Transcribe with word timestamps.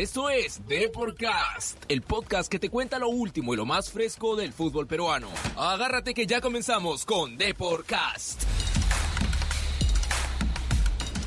Esto 0.00 0.30
es 0.30 0.66
Deporcast, 0.66 1.76
el 1.88 2.00
podcast 2.00 2.50
que 2.50 2.58
te 2.58 2.70
cuenta 2.70 2.98
lo 2.98 3.10
último 3.10 3.52
y 3.52 3.58
lo 3.58 3.66
más 3.66 3.90
fresco 3.90 4.34
del 4.34 4.54
fútbol 4.54 4.86
peruano. 4.86 5.28
Agárrate 5.58 6.14
que 6.14 6.26
ya 6.26 6.40
comenzamos 6.40 7.04
con 7.04 7.36
Deporcast. 7.36 8.44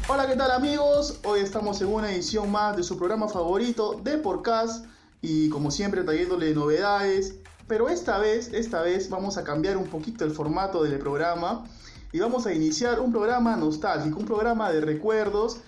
Hola, 0.07 0.25
¿qué 0.25 0.35
tal 0.35 0.49
amigos? 0.49 1.19
Hoy 1.23 1.41
estamos 1.41 1.83
en 1.83 1.89
una 1.89 2.11
edición 2.11 2.51
más 2.51 2.75
de 2.75 2.81
su 2.81 2.97
programa 2.97 3.27
favorito, 3.27 4.01
Deporcast, 4.03 4.87
y 5.21 5.49
como 5.49 5.69
siempre 5.69 6.01
trayéndole 6.01 6.55
novedades, 6.55 7.35
pero 7.67 7.89
esta 7.89 8.17
vez, 8.17 8.51
esta 8.53 8.81
vez 8.81 9.07
vamos 9.07 9.37
a 9.37 9.43
cambiar 9.43 9.77
un 9.77 9.85
poquito 9.85 10.25
el 10.25 10.31
formato 10.31 10.81
del 10.81 10.97
programa 10.97 11.63
y 12.11 12.17
vamos 12.17 12.47
a 12.47 12.53
iniciar 12.55 12.99
un 13.01 13.11
programa 13.11 13.55
nostálgico, 13.55 14.17
un 14.17 14.25
programa 14.25 14.71
de 14.71 14.81
recuerdos 14.81 15.59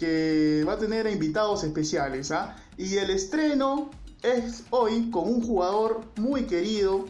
que 0.00 0.64
va 0.66 0.72
a 0.72 0.78
tener 0.78 1.06
invitados 1.06 1.62
especiales. 1.62 2.30
¿ah? 2.30 2.56
Y 2.78 2.96
el 2.96 3.10
estreno 3.10 3.90
es 4.22 4.64
hoy 4.70 5.10
con 5.10 5.28
un 5.28 5.42
jugador 5.42 6.00
muy 6.16 6.44
querido 6.44 7.04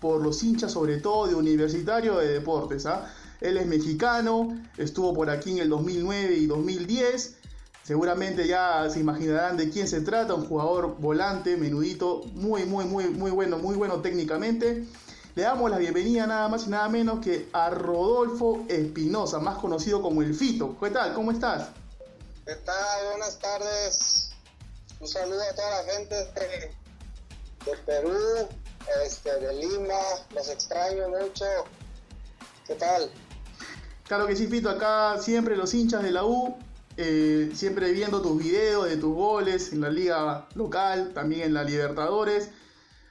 por 0.00 0.20
los 0.20 0.42
hinchas, 0.42 0.72
sobre 0.72 0.96
todo 0.96 1.28
de 1.28 1.36
Universitario 1.36 2.18
de 2.18 2.26
Deportes. 2.26 2.84
¿ah? 2.86 3.08
Él 3.40 3.58
es 3.58 3.66
mexicano, 3.66 4.60
estuvo 4.76 5.14
por 5.14 5.30
aquí 5.30 5.52
en 5.52 5.58
el 5.58 5.68
2009 5.68 6.34
y 6.34 6.46
2010. 6.46 7.36
Seguramente 7.84 8.48
ya 8.48 8.90
se 8.90 8.98
imaginarán 8.98 9.56
de 9.56 9.70
quién 9.70 9.86
se 9.86 10.00
trata, 10.00 10.34
un 10.34 10.44
jugador 10.44 10.96
volante, 10.98 11.56
menudito, 11.56 12.22
muy, 12.34 12.64
muy, 12.64 12.84
muy, 12.86 13.04
muy 13.04 13.30
bueno, 13.30 13.58
muy 13.58 13.76
bueno 13.76 14.00
técnicamente. 14.00 14.84
Le 15.36 15.42
damos 15.42 15.70
la 15.70 15.78
bienvenida 15.78 16.26
nada 16.26 16.48
más 16.48 16.66
y 16.66 16.70
nada 16.70 16.88
menos 16.88 17.20
que 17.20 17.48
a 17.52 17.70
Rodolfo 17.70 18.64
Espinosa, 18.68 19.38
más 19.38 19.58
conocido 19.58 20.02
como 20.02 20.22
El 20.22 20.34
Fito. 20.34 20.76
¿Qué 20.80 20.90
tal? 20.90 21.14
¿Cómo 21.14 21.30
estás? 21.30 21.70
¿Qué 22.44 22.56
tal? 22.56 23.06
Buenas 23.10 23.38
tardes. 23.38 24.32
Un 24.98 25.06
saludo 25.06 25.40
a 25.40 25.54
toda 25.54 25.70
la 25.70 25.92
gente 25.92 26.14
de, 26.16 26.74
de 27.64 27.76
Perú, 27.86 28.48
este, 29.04 29.38
de 29.38 29.54
Lima. 29.54 30.00
Los 30.34 30.48
extraño 30.48 31.08
mucho. 31.08 31.44
¿Qué 32.66 32.74
tal? 32.74 33.12
Claro 34.08 34.26
que 34.26 34.34
sí, 34.34 34.48
Fito. 34.48 34.70
Acá 34.70 35.20
siempre 35.20 35.56
los 35.56 35.72
hinchas 35.72 36.02
de 36.02 36.10
la 36.10 36.24
U, 36.24 36.56
eh, 36.96 37.52
siempre 37.54 37.92
viendo 37.92 38.20
tus 38.20 38.36
videos 38.36 38.88
de 38.88 38.96
tus 38.96 39.14
goles 39.14 39.72
en 39.72 39.80
la 39.80 39.90
liga 39.90 40.48
local, 40.56 41.12
también 41.14 41.42
en 41.42 41.54
la 41.54 41.62
Libertadores. 41.62 42.48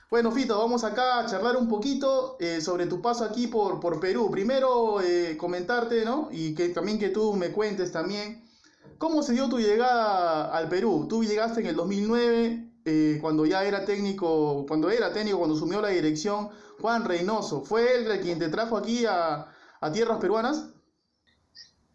Bueno, 0.10 0.34
Fito, 0.34 0.60
vamos 0.60 0.84
acá 0.84 1.20
a 1.20 1.26
charlar 1.26 1.56
un 1.56 1.70
poquito 1.70 2.36
eh, 2.42 2.60
sobre 2.60 2.86
tu 2.86 3.02
paso 3.02 3.24
aquí 3.24 3.48
por, 3.48 3.80
por 3.80 4.02
Perú. 4.02 4.30
Primero, 4.30 5.00
eh, 5.00 5.38
comentarte, 5.38 6.04
¿no? 6.04 6.28
Y 6.34 6.54
que 6.54 6.68
también 6.68 7.00
que 7.00 7.08
tú 7.08 7.34
me 7.34 7.54
cuentes 7.54 7.94
también 7.94 8.51
¿Cómo 8.98 9.24
se 9.24 9.34
dio 9.34 9.50
tu 9.50 9.60
llegada 9.60 10.56
al 10.56 10.70
Perú? 10.70 11.08
Tú 11.10 11.24
llegaste 11.24 11.62
en 11.62 11.68
el 11.68 11.76
2009, 11.76 12.72
eh, 12.86 13.18
cuando 13.20 13.46
ya 13.46 13.64
era 13.64 13.84
técnico, 13.84 14.66
cuando 14.68 14.90
era 14.92 15.12
técnico, 15.12 15.40
cuando 15.40 15.56
asumió 15.56 15.82
la 15.82 15.90
dirección 15.90 16.50
Juan 16.80 17.06
Reynoso. 17.06 17.64
¿Fue 17.64 17.96
él 17.96 18.20
quien 18.22 18.40
te 18.40 18.50
trajo 18.50 18.78
aquí 18.78 19.06
a, 19.08 19.48
tierras 19.92 20.20
peruanas? 20.20 20.66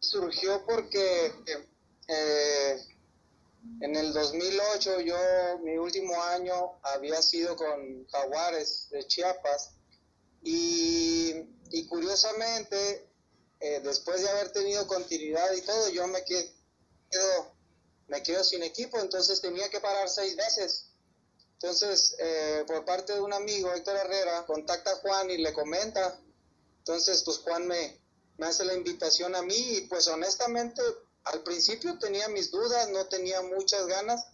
Surgió 0.01 0.65
porque 0.67 1.33
eh, 2.09 2.77
en 3.81 3.97
el 3.97 4.12
2008 4.12 5.00
yo, 5.00 5.17
mi 5.62 5.77
último 5.77 6.21
año 6.23 6.55
había 6.83 7.21
sido 7.23 7.56
con 7.56 8.06
Jaguares 8.09 8.89
de 8.91 9.06
Chiapas 9.06 9.75
y, 10.43 11.34
curiosamente, 11.89 13.09
eh, 13.61 13.81
después 13.83 14.23
de 14.23 14.28
haber 14.28 14.53
tenido 14.53 14.87
continuidad 14.87 15.53
y 15.55 15.62
todo, 15.62 15.89
yo 15.91 16.06
me 16.06 16.25
quedé 16.25 16.56
me 18.09 18.23
quedo 18.23 18.45
sin 18.45 18.62
equipo, 18.62 18.99
entonces 18.99 19.41
tenía 19.41 19.69
que 19.69 19.81
parar 19.81 20.09
seis 20.09 20.37
veces. 20.37 20.87
Entonces, 21.55 22.15
eh, 22.19 22.65
por 22.67 22.85
parte 22.85 23.15
de 23.15 23.21
un 23.21 23.33
amigo, 23.33 23.73
Héctor 23.73 23.97
Herrera, 23.97 24.45
contacta 24.47 24.93
a 24.93 24.97
Juan 24.97 25.31
y 25.31 25.39
le 25.39 25.53
comenta. 25.53 26.21
Entonces, 26.78 27.22
pues 27.25 27.39
Juan 27.39 27.67
me, 27.67 27.99
me 28.37 28.47
hace 28.47 28.65
la 28.65 28.75
invitación 28.75 29.34
a 29.34 29.43
mí 29.43 29.56
y 29.56 29.81
pues 29.83 30.06
honestamente 30.09 30.83
al 31.25 31.43
principio 31.43 31.99
tenía 31.99 32.28
mis 32.28 32.50
dudas, 32.50 32.89
no 32.91 33.06
tenía 33.06 33.43
muchas 33.43 33.87
ganas, 33.87 34.27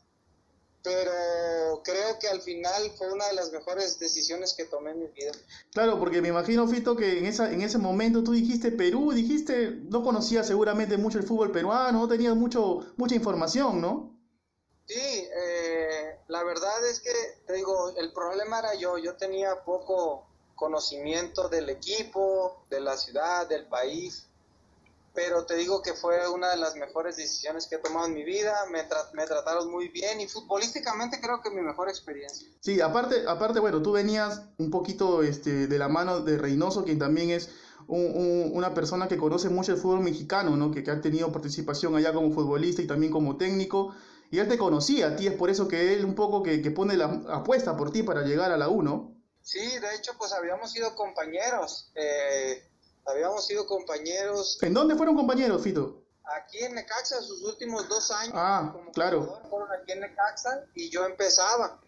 pero 0.83 1.81
creo 1.85 2.19
que 2.19 2.29
al 2.29 2.41
final 2.41 2.91
fue 2.97 3.13
una 3.13 3.27
de 3.29 3.35
las 3.35 3.53
mejores 3.53 3.99
decisiones 3.99 4.55
que 4.55 4.65
tomé 4.65 4.91
en 4.91 5.01
mi 5.01 5.07
vida. 5.09 5.33
Claro, 5.73 5.99
porque 5.99 6.21
me 6.21 6.29
imagino, 6.29 6.67
Fito, 6.67 6.97
que 6.97 7.19
en, 7.19 7.27
esa, 7.27 7.53
en 7.53 7.63
ese 7.63 7.79
momento 7.79 8.25
tú 8.25 8.33
dijiste 8.33 8.73
Perú, 8.73 9.13
dijiste, 9.13 9.71
no 9.85 10.03
conocías 10.03 10.47
seguramente 10.47 10.97
mucho 10.97 11.19
el 11.19 11.25
fútbol 11.25 11.53
peruano, 11.53 12.01
no 12.01 12.09
tenías 12.09 12.35
mucho, 12.35 12.81
mucha 12.97 13.15
información, 13.15 13.81
¿no? 13.81 14.19
Sí, 14.87 14.99
eh, 14.99 16.19
la 16.29 16.43
verdad 16.43 16.87
es 16.89 17.01
que, 17.01 17.13
te 17.47 17.55
digo, 17.55 17.95
el 17.97 18.13
problema 18.13 18.59
era 18.59 18.75
yo, 18.75 18.99
yo 18.99 19.17
tenía 19.17 19.65
poco 19.65 20.27
conocimiento 20.57 21.49
del 21.49 21.71
equipo, 21.71 22.65
de 22.69 22.81
la 22.81 22.97
ciudad, 22.97 23.49
del 23.49 23.67
país 23.67 24.29
pero 25.15 25.45
te 25.45 25.57
digo 25.57 25.83
que 25.83 25.95
fue 25.95 26.29
una 26.29 26.51
de 26.51 26.57
las 26.57 26.75
mejores 26.77 27.17
decisiones 27.17 27.67
que 27.67 27.77
he 27.77 27.79
tomado 27.79 28.07
en 28.07 28.15
mi 28.15 28.25
vida, 28.25 28.55
me, 28.71 28.83
me 29.13 29.27
trataron 29.27 29.71
muy 29.71 29.89
bien 29.89 30.21
y 30.21 30.29
futbolísticamente 30.29 31.21
creo 31.21 31.41
que 31.43 31.51
mi 31.51 31.61
mejor 31.61 31.89
experiencia. 31.89 32.49
Sí, 32.61 32.81
aparte, 32.81 33.25
aparte 33.27 33.61
bueno, 33.61 33.83
tú 33.83 33.93
venías 33.93 34.43
un 34.59 34.71
poquito 34.71 35.23
este, 35.23 35.67
de 35.67 35.79
la 35.79 35.89
mano 35.89 36.21
de 36.21 36.39
Reynoso, 36.39 36.85
quien 36.85 36.99
también 36.99 37.31
es 37.31 37.51
una 37.89 38.75
persona 38.75 39.09
que 39.09 39.19
conoce 39.19 39.49
mucho 39.49 39.73
el 39.73 39.79
fútbol 39.79 40.01
mexicano, 40.01 40.57
¿no? 40.57 40.71
que, 40.71 40.83
que 40.83 40.91
ha 40.91 41.01
tenido 41.01 41.33
participación 41.33 41.95
allá 41.97 42.13
como 42.13 42.33
futbolista 42.33 42.81
y 42.81 42.87
también 42.87 43.13
como 43.13 43.37
técnico, 43.37 43.95
y 44.31 44.39
él 44.39 44.49
te 44.49 44.57
conocía 44.57 45.09
a 45.09 45.17
ti, 45.17 45.27
es 45.27 45.35
por 45.35 45.51
eso 45.51 45.69
que 45.69 45.93
él 45.93 46.05
un 46.07 46.15
poco 46.15 46.43
que, 46.43 46.63
que 46.63 46.71
pone 46.71 46.97
la 46.97 47.23
apuesta 47.29 47.77
por 47.77 47.91
ti 47.91 48.03
para 48.03 48.23
llegar 48.23 48.51
a 48.51 48.57
la 48.57 48.69
U, 48.69 48.83
¿no? 48.83 49.15
Sí, 49.43 49.59
de 49.59 49.95
hecho, 49.97 50.13
pues 50.17 50.33
habíamos 50.33 50.71
sido 50.71 50.95
compañeros. 50.95 51.91
Eh, 51.97 52.63
Habíamos 53.07 53.47
sido 53.47 53.67
compañeros. 53.67 54.59
¿En 54.63 54.75
dónde 54.75 54.95
fueron 54.95 55.17
compañeros, 55.17 55.63
Fito? 55.63 56.03
Aquí 56.25 56.59
en 56.59 56.75
Necaxa, 56.75 57.21
sus 57.21 57.43
últimos 57.43 57.89
dos 57.89 58.11
años. 58.11 58.35
Ah, 58.37 58.71
como 58.73 58.93
claro. 58.93 59.41
Fueron 59.51 59.69
aquí 59.73 59.93
en 59.93 60.01
Necaxa 60.01 60.65
y 60.75 60.89
yo 60.89 61.05
empezaba. 61.05 61.81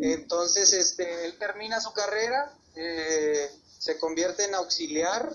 Entonces, 0.00 0.72
este, 0.72 1.26
él 1.26 1.36
termina 1.38 1.80
su 1.80 1.92
carrera, 1.92 2.52
eh, 2.76 3.50
se 3.78 3.98
convierte 3.98 4.44
en 4.44 4.54
auxiliar 4.54 5.34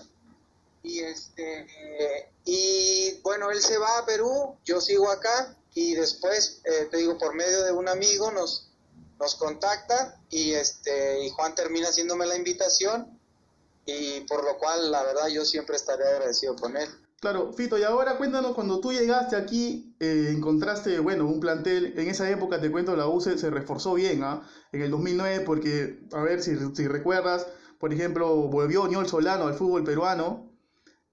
y 0.82 1.00
este 1.00 1.66
y 2.44 3.20
bueno, 3.22 3.50
él 3.50 3.60
se 3.60 3.78
va 3.78 3.98
a 3.98 4.06
Perú, 4.06 4.56
yo 4.64 4.80
sigo 4.80 5.10
acá 5.10 5.56
y 5.74 5.94
después, 5.94 6.60
eh, 6.64 6.88
te 6.90 6.98
digo, 6.98 7.18
por 7.18 7.34
medio 7.34 7.64
de 7.64 7.72
un 7.72 7.88
amigo 7.88 8.30
nos, 8.30 8.68
nos 9.18 9.34
contacta 9.34 10.18
y 10.30 10.52
este 10.52 11.24
y 11.24 11.30
Juan 11.30 11.54
termina 11.54 11.88
haciéndome 11.88 12.26
la 12.26 12.36
invitación 12.36 13.13
y 13.86 14.20
por 14.22 14.44
lo 14.44 14.58
cual 14.58 14.90
la 14.90 15.02
verdad 15.02 15.28
yo 15.28 15.44
siempre 15.44 15.76
estaré 15.76 16.04
agradecido 16.04 16.56
con 16.56 16.76
él. 16.76 16.88
Claro, 17.20 17.54
Fito, 17.54 17.78
y 17.78 17.82
ahora 17.82 18.18
cuéntanos, 18.18 18.54
cuando 18.54 18.80
tú 18.80 18.92
llegaste 18.92 19.34
aquí, 19.34 19.96
eh, 19.98 20.30
encontraste, 20.36 20.98
bueno, 20.98 21.26
un 21.26 21.40
plantel, 21.40 21.98
en 21.98 22.08
esa 22.08 22.28
época, 22.28 22.60
te 22.60 22.70
cuento, 22.70 22.96
la 22.96 23.06
UCE 23.08 23.38
se 23.38 23.48
reforzó 23.48 23.94
bien, 23.94 24.22
¿ah? 24.22 24.46
En 24.72 24.82
el 24.82 24.90
2009, 24.90 25.40
porque, 25.40 26.06
a 26.12 26.20
ver 26.22 26.42
si, 26.42 26.54
si 26.74 26.86
recuerdas, 26.86 27.46
por 27.78 27.94
ejemplo, 27.94 28.28
volvió 28.48 28.86
Niol 28.88 29.08
Solano 29.08 29.46
al 29.46 29.54
fútbol 29.54 29.84
peruano. 29.84 30.52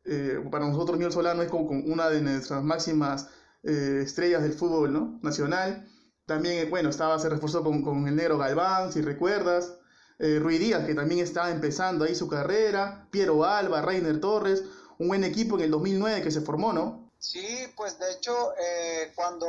Eh, 0.03 0.43
para 0.51 0.67
nosotros 0.67 0.99
Niol 0.99 1.13
Solano 1.13 1.43
es 1.43 1.49
como, 1.49 1.69
una 1.69 2.09
de 2.09 2.21
nuestras 2.21 2.61
máximas 2.61 3.29
eh, 3.63 4.01
estrellas 4.03 4.43
del 4.43 4.53
fútbol 4.53 4.91
¿no? 4.91 5.19
nacional. 5.21 5.87
También, 6.25 6.69
bueno, 6.69 6.89
estaba, 6.89 7.19
se 7.19 7.29
reforzó 7.29 7.63
con, 7.63 7.83
con 7.83 8.07
el 8.07 8.17
negro 8.17 8.37
Galván, 8.37 8.91
si 8.91 9.01
recuerdas 9.01 9.77
eh, 10.21 10.37
Rui 10.39 10.59
Díaz, 10.59 10.85
que 10.85 10.93
también 10.93 11.19
está 11.19 11.49
empezando 11.49 12.05
ahí 12.05 12.13
su 12.13 12.27
carrera, 12.27 13.07
Piero 13.09 13.43
Alba, 13.43 13.81
Rainer 13.81 14.21
Torres, 14.21 14.63
un 14.99 15.07
buen 15.07 15.23
equipo 15.23 15.55
en 15.55 15.61
el 15.61 15.71
2009 15.71 16.21
que 16.21 16.29
se 16.29 16.41
formó, 16.41 16.71
¿no? 16.71 17.11
Sí, 17.17 17.67
pues 17.75 17.97
de 17.97 18.11
hecho, 18.11 18.53
eh, 18.55 19.11
cuando, 19.15 19.47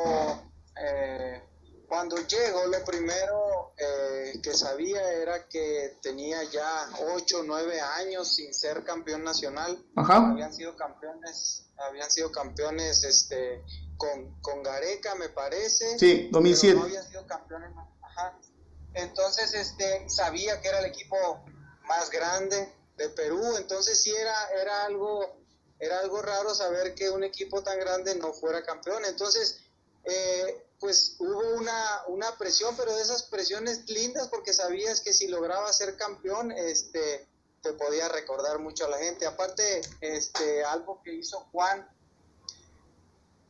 eh, 0.83 1.43
cuando 1.87 2.17
llego, 2.17 2.67
lo 2.67 2.83
primero 2.85 3.75
eh, 3.77 4.41
que 4.43 4.55
sabía 4.55 5.13
era 5.13 5.47
que 5.47 5.99
tenía 6.01 6.43
ya 6.45 6.89
8 7.17 7.41
o 7.41 7.43
9 7.43 7.81
años 7.81 8.35
sin 8.35 8.55
ser 8.55 8.83
campeón 8.83 9.25
nacional. 9.25 9.79
Ajá. 9.95 10.31
Habían 10.31 10.55
sido 10.55 10.75
campeones, 10.75 11.67
habían 11.87 12.11
sido 12.11 12.33
campeones 12.33 13.05
este, 13.05 13.63
con, 13.99 14.41
con 14.41 14.63
Gareca, 14.63 15.15
me 15.17 15.29
parece. 15.29 15.99
Sí, 15.99 16.29
2007. 16.33 16.79
no 16.79 16.85
habían 16.85 17.05
sido 17.05 17.27
campeones. 17.27 17.71
Ajá 18.01 18.39
entonces, 18.95 19.55
este, 19.55 20.09
sabía 20.09 20.61
que 20.61 20.69
era 20.69 20.81
el 20.81 20.87
equipo 20.87 21.17
más 21.87 22.11
grande 22.11 22.73
de 22.97 23.09
Perú, 23.09 23.57
entonces 23.57 24.01
sí 24.01 24.15
era, 24.15 24.51
era 24.61 24.85
algo, 24.85 25.37
era 25.79 25.99
algo 26.01 26.21
raro 26.23 26.55
saber 26.55 26.95
que 26.95 27.11
un 27.11 27.25
equipo 27.25 27.63
tan 27.63 27.79
grande 27.79 28.15
no 28.17 28.33
fuera 28.33 28.63
campeón. 28.63 29.05
Entonces, 29.05 29.61
eh, 30.05 30.67
pues 30.79 31.17
hubo 31.19 31.57
una, 31.57 32.03
una 32.09 32.37
presión, 32.37 32.77
pero 32.77 32.95
de 32.95 33.03
esas 33.03 33.23
presiones 33.25 33.89
lindas 33.89 34.29
porque 34.29 34.53
sabías 34.53 35.01
que 35.01 35.13
si 35.13 35.29
lograba 35.29 35.73
ser 35.73 35.97
campeón, 35.97 36.53
este, 36.53 37.27
te 37.63 37.73
podía 37.73 38.09
recordar 38.09 38.59
mucho 38.59 38.85
a 38.85 38.91
la 38.91 38.99
gente. 38.99 39.27
Aparte, 39.27 39.81
este, 40.01 40.65
algo 40.65 41.01
que 41.03 41.15
hizo 41.15 41.41
Juan 41.53 41.89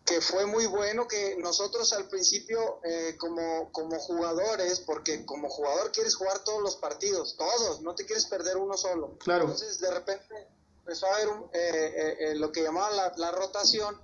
que 0.04 0.20
fue 0.20 0.46
muy 0.46 0.66
bueno 0.66 1.06
que 1.06 1.36
nosotros 1.38 1.92
al 1.92 2.08
principio 2.08 2.80
eh, 2.84 3.16
como, 3.18 3.70
como 3.70 3.98
jugadores, 3.98 4.80
porque 4.80 5.24
como 5.24 5.48
jugador 5.48 5.92
quieres 5.92 6.16
jugar 6.16 6.40
todos 6.40 6.60
los 6.60 6.76
partidos, 6.76 7.36
todos, 7.36 7.82
no 7.82 7.94
te 7.94 8.04
quieres 8.04 8.26
perder 8.26 8.56
uno 8.56 8.76
solo. 8.76 9.16
Claro. 9.18 9.44
Entonces 9.44 9.78
de 9.78 9.90
repente 9.90 10.48
empezó 10.78 11.06
a 11.06 11.14
haber 11.14 11.28
un, 11.28 11.50
eh, 11.52 12.16
eh, 12.18 12.34
lo 12.34 12.50
que 12.50 12.62
llamaban 12.62 12.96
la, 12.96 13.12
la, 13.16 13.30
rotación, 13.30 14.00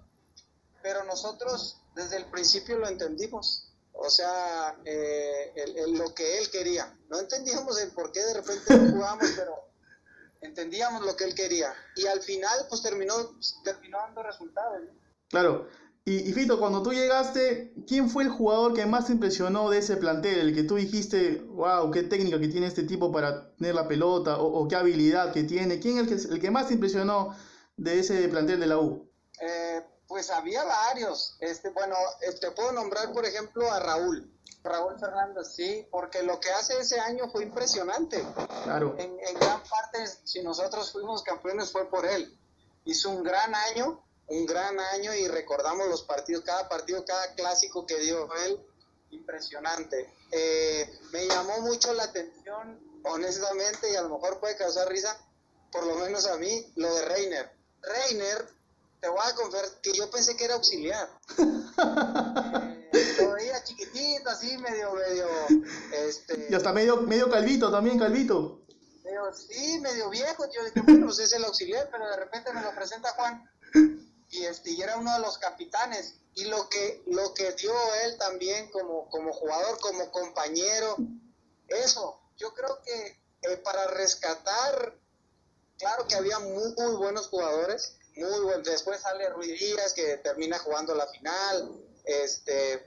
pero 0.83 1.03
nosotros 1.05 1.81
desde 1.95 2.17
el 2.17 2.27
principio 2.27 2.79
lo 2.79 2.89
entendimos. 2.89 3.65
O 4.01 4.09
sea, 4.11 4.79
el, 4.85 5.77
el, 5.77 5.93
lo 5.95 6.15
que 6.15 6.39
él 6.39 6.49
quería. 6.51 6.97
No 7.09 7.19
entendíamos 7.19 7.81
el 7.81 7.91
por 7.91 8.13
qué 8.13 8.21
de 8.21 8.35
repente 8.35 8.77
no 8.77 8.93
jugábamos, 8.93 9.31
pero 9.35 9.69
entendíamos 10.41 11.05
lo 11.05 11.17
que 11.17 11.25
él 11.25 11.35
quería. 11.35 11.75
Y 11.97 12.07
al 12.07 12.23
final, 12.23 12.67
pues 12.69 12.81
terminó, 12.81 13.15
terminó 13.65 13.99
dando 13.99 14.23
resultados. 14.23 14.83
¿no? 14.85 14.93
Claro, 15.29 15.69
y, 16.11 16.33
Fito, 16.33 16.59
cuando 16.59 16.83
tú 16.83 16.93
llegaste, 16.93 17.75
¿quién 17.87 18.09
fue 18.09 18.23
el 18.23 18.31
jugador 18.31 18.73
que 18.73 18.87
más 18.87 19.07
te 19.07 19.13
impresionó 19.13 19.69
de 19.69 19.79
ese 19.79 19.97
plantel? 19.97 20.39
El 20.39 20.55
que 20.55 20.63
tú 20.63 20.77
dijiste, 20.77 21.43
wow, 21.49 21.91
qué 21.91 22.03
técnica 22.03 22.41
que 22.41 22.49
tiene 22.49 22.67
este 22.67 22.85
tipo 22.85 23.13
para 23.13 23.55
tener 23.57 23.75
la 23.75 23.87
pelota, 23.87 24.39
o, 24.39 24.67
qué 24.69 24.77
habilidad 24.77 25.33
que 25.33 25.45
tiene. 25.45 25.81
¿Quién 25.81 25.99
es 25.99 26.03
el 26.03 26.09
que, 26.09 26.35
el 26.35 26.41
que 26.41 26.51
más 26.51 26.69
te 26.69 26.75
impresionó 26.75 27.37
de 27.77 28.01
ese 28.01 28.27
plantel 28.29 28.61
de 28.61 28.67
la 28.67 28.79
U? 28.79 29.11
Eh, 29.41 29.85
pues 30.07 30.31
había 30.31 30.65
varios. 30.65 31.37
Este, 31.41 31.71
bueno, 31.71 31.95
eh, 32.23 32.33
te 32.41 32.51
puedo 32.53 32.73
nombrar, 32.73 33.13
por 33.13 33.27
ejemplo, 33.27 33.71
a 33.71 33.79
Raúl. 33.79 34.33
Raúl 34.63 34.99
Fernández, 34.99 35.53
sí, 35.55 35.87
porque 35.91 36.23
lo 36.23 36.41
que 36.41 36.51
hace 36.51 36.79
ese 36.79 36.99
año 36.99 37.29
fue 37.31 37.45
impresionante. 37.45 38.25
Claro. 38.65 38.97
En, 38.99 39.11
en 39.11 39.35
gran 39.39 39.63
parte, 39.63 40.07
si 40.25 40.43
nosotros 40.43 40.91
fuimos 40.91 41.23
campeones, 41.23 41.71
fue 41.71 41.89
por 41.91 42.07
él. 42.07 42.39
Hizo 42.85 43.11
un 43.11 43.23
gran 43.23 43.55
año 43.55 44.03
un 44.29 44.47
gran 44.47 44.79
año 44.79 45.15
y 45.15 45.27
recordamos 45.27 45.89
los 45.89 46.03
partidos, 46.03 46.45
cada 46.45 46.69
partido, 46.69 47.05
cada 47.05 47.35
clásico 47.35 47.87
que 47.87 47.99
dio 47.99 48.29
él, 48.45 48.61
impresionante. 49.11 50.13
Eh, 50.31 50.99
me 51.13 51.27
llamó 51.27 51.61
mucho 51.63 51.93
la 51.95 52.05
atención, 52.05 52.79
honestamente, 53.05 53.91
y 53.91 53.97
a 53.97 54.03
lo 54.03 54.11
mejor 54.11 54.39
puede 54.39 54.57
causar 54.57 54.89
risa, 54.89 55.19
por 55.73 55.87
lo 55.87 55.95
menos 55.97 56.27
a 56.27 56.37
mí, 56.37 56.73
lo 56.77 56.95
de 56.95 57.05
Reiner. 57.07 57.51
Reiner, 57.81 58.49
te 59.01 59.09
voy 59.09 59.21
a 59.25 59.35
confesar 59.35 59.81
que 59.83 59.93
yo 59.93 60.11
pensé 60.11 60.37
que 60.37 60.45
era 60.45 60.55
auxiliar. 60.55 61.09
eh, 61.39 63.17
lo 63.21 63.33
veía 63.33 63.65
chiquitito, 63.65 64.29
así, 64.29 64.59
medio, 64.59 64.93
medio, 64.93 65.27
este... 65.93 66.49
Y 66.51 66.55
hasta 66.55 66.73
medio, 66.75 66.99
medio 66.99 67.31
calvito 67.31 67.71
también, 67.71 67.99
calvito. 67.99 68.61
Medio, 69.05 69.33
sí, 69.33 69.81
medio 69.81 70.11
viejo, 70.11 70.45
yo 70.55 70.65
dije, 70.65 70.83
bueno, 70.83 71.07
pues 71.07 71.21
es 71.21 71.33
el 71.33 71.45
auxiliar, 71.47 71.89
pero 71.91 72.07
de 72.11 72.17
repente 72.17 72.53
me 72.53 72.61
lo 72.61 72.75
presenta 72.75 73.15
Juan 73.15 73.49
y, 74.31 74.45
este, 74.45 74.71
y 74.71 74.83
era 74.83 74.97
uno 74.97 75.13
de 75.15 75.21
los 75.21 75.39
capitanes. 75.39 76.15
Y 76.35 76.45
lo 76.45 76.69
que, 76.69 77.03
lo 77.07 77.35
que 77.35 77.53
dio 77.53 77.73
él 78.05 78.17
también 78.19 78.71
como, 78.71 79.09
como 79.11 79.33
jugador, 79.33 79.79
como 79.81 80.11
compañero, 80.11 80.97
eso, 81.67 82.21
yo 82.37 82.55
creo 82.55 82.81
que 82.83 83.19
eh, 83.43 83.57
para 83.59 83.87
rescatar, 83.89 84.95
claro 85.79 86.07
que 86.07 86.15
había 86.15 86.39
muy, 86.39 86.75
buenos 86.97 87.29
jugadores, 87.29 87.97
muy 88.17 88.41
buen, 88.41 88.63
después 88.63 89.01
sale 89.01 89.29
Ruiz 89.31 89.59
Díaz 89.59 89.93
que 89.95 90.19
termina 90.19 90.59
jugando 90.59 90.95
la 90.95 91.07
final, 91.09 91.73
este, 92.05 92.87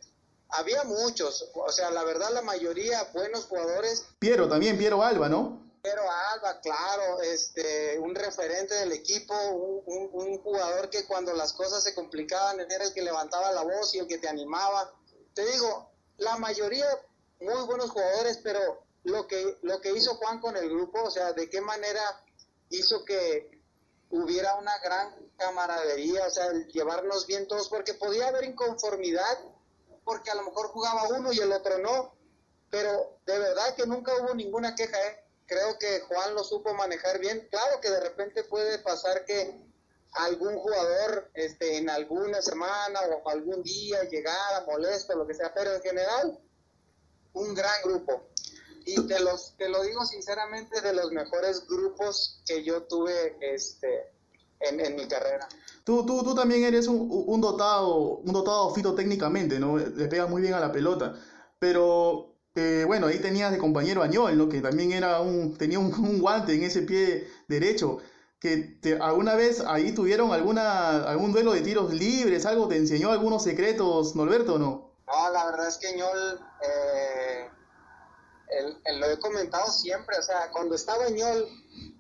había 0.50 0.84
muchos, 0.84 1.50
o 1.54 1.72
sea, 1.72 1.92
la 1.92 2.04
verdad 2.04 2.32
la 2.34 2.42
mayoría 2.42 3.04
buenos 3.14 3.46
jugadores. 3.46 4.06
Piero 4.20 4.48
también, 4.48 4.78
Piero 4.78 5.04
Alba, 5.04 5.30
¿no? 5.30 5.71
Pero 5.82 6.04
Alba, 6.34 6.62
claro, 6.62 7.22
este, 7.22 7.98
un 7.98 8.14
referente 8.14 8.76
del 8.76 8.92
equipo, 8.92 9.34
un, 9.34 10.38
jugador 10.40 10.90
que 10.90 11.06
cuando 11.06 11.34
las 11.34 11.54
cosas 11.54 11.84
se 11.84 11.96
complicaban 11.96 12.60
era 12.60 12.84
el 12.84 12.94
que 12.94 13.02
levantaba 13.02 13.52
la 13.52 13.64
voz 13.64 13.94
y 13.96 14.00
el 14.00 14.08
que 14.08 14.18
te 14.18 14.28
animaba. 14.28 14.94
Te 15.34 15.46
digo, 15.46 15.92
la 16.18 16.38
mayoría 16.38 16.86
muy 17.40 17.66
buenos 17.66 17.90
jugadores, 17.90 18.40
pero 18.44 18.84
lo 19.04 19.28
que, 19.28 19.58
lo 19.64 19.82
que 19.82 19.92
hizo 19.92 20.16
Juan 20.16 20.40
con 20.40 20.56
el 20.56 20.70
grupo, 20.70 21.04
o 21.04 21.12
sea, 21.12 21.34
de 21.34 21.50
qué 21.50 21.62
manera 21.62 22.02
hizo 22.70 23.04
que 23.04 23.62
hubiera 24.10 24.56
una 24.56 24.78
gran 24.80 25.16
camaradería, 25.38 26.28
o 26.28 26.30
sea, 26.30 26.52
llevarnos 26.68 27.26
bien 27.26 27.48
todos, 27.48 27.70
porque 27.70 27.94
podía 27.94 28.28
haber 28.28 28.44
inconformidad, 28.44 29.40
porque 30.04 30.30
a 30.30 30.36
lo 30.36 30.44
mejor 30.44 30.68
jugaba 30.68 31.08
uno 31.10 31.32
y 31.34 31.40
el 31.40 31.52
otro 31.52 31.78
no, 31.80 32.14
pero 32.70 33.20
de 33.26 33.40
verdad 33.40 33.76
que 33.76 33.86
nunca 33.86 34.14
hubo 34.16 34.34
ninguna 34.36 34.76
queja, 34.76 34.98
¿eh? 35.08 35.21
Creo 35.52 35.78
que 35.78 36.00
Juan 36.08 36.34
lo 36.34 36.44
supo 36.46 36.74
manejar 36.74 37.20
bien. 37.20 37.46
Claro 37.52 37.82
que 37.82 37.90
de 37.90 38.00
repente 38.00 38.46
puede 38.46 38.80
pasar 38.80 39.26
que 39.26 39.60
algún 40.14 40.56
jugador 40.56 41.30
este, 41.34 41.78
en 41.78 41.90
alguna 41.90 42.42
semana 42.42 43.02
o 43.24 43.30
algún 43.30 43.62
día 43.62 44.04
llegara 44.06 44.66
molesto, 44.66 45.16
lo 45.16 45.28
que 45.28 45.34
sea, 45.34 45.54
pero 45.54 45.76
en 45.76 45.82
general, 45.82 46.40
un 47.34 47.54
gran 47.54 47.82
grupo. 47.84 48.30
Y 48.86 49.08
te, 49.08 49.20
los, 49.20 49.54
te 49.58 49.68
lo 49.68 49.84
digo 49.84 50.06
sinceramente, 50.06 50.80
de 50.80 50.94
los 50.94 51.12
mejores 51.12 51.68
grupos 51.68 52.42
que 52.46 52.64
yo 52.64 52.84
tuve 52.84 53.38
este, 53.42 54.10
en, 54.62 54.96
mi 54.96 55.08
carrera. 55.08 55.48
Tú, 55.84 56.06
tú, 56.06 56.24
tú 56.24 56.34
también 56.34 56.64
eres 56.64 56.88
un, 56.88 57.08
un, 57.10 57.42
dotado, 57.42 58.18
un 58.18 58.32
dotado 58.32 58.74
fitotécnicamente, 58.74 59.60
¿no? 59.60 59.78
Le 59.78 60.08
pegas 60.08 60.30
muy 60.30 60.42
bien 60.42 60.54
a 60.54 60.62
la 60.62 60.72
pelota. 60.72 61.14
Pero 61.60 62.31
bueno, 62.86 63.08
ahí 63.08 63.20
tenías 63.20 63.52
de 63.52 63.58
compañero 63.58 64.04
Añol, 64.04 64.38
¿no? 64.38 64.50
Que 64.50 64.62
también 64.62 64.92
era 64.92 65.22
un, 65.22 65.58
tenía 65.58 65.80
un, 65.80 65.92
guante 66.20 66.54
en 66.54 66.64
ese 66.64 66.82
pie 66.82 67.28
derecho. 67.48 68.00
Que 68.40 68.80
alguna 69.00 69.36
vez 69.36 69.64
ahí 69.68 69.92
tuvieron 69.92 70.32
alguna, 70.32 71.04
algún 71.04 71.32
duelo 71.32 71.54
de 71.54 71.62
tiros 71.62 71.94
libres, 71.94 72.48
algo, 72.48 72.68
¿te 72.68 72.76
enseñó 72.76 73.12
algunos 73.12 73.44
secretos, 73.44 74.16
Norberto, 74.16 74.56
o 74.56 74.58
no? 74.58 74.92
No, 75.06 75.32
la 75.32 75.46
verdad 75.46 75.68
es 75.68 75.78
que 75.78 75.88
Añol, 75.90 76.40
eh, 76.64 77.50
lo 79.00 79.06
he 79.06 79.20
comentado 79.20 79.72
siempre, 79.72 80.18
o 80.18 80.24
sea, 80.24 80.50
cuando 80.52 80.76
estaba 80.76 81.06
Añol 81.06 81.48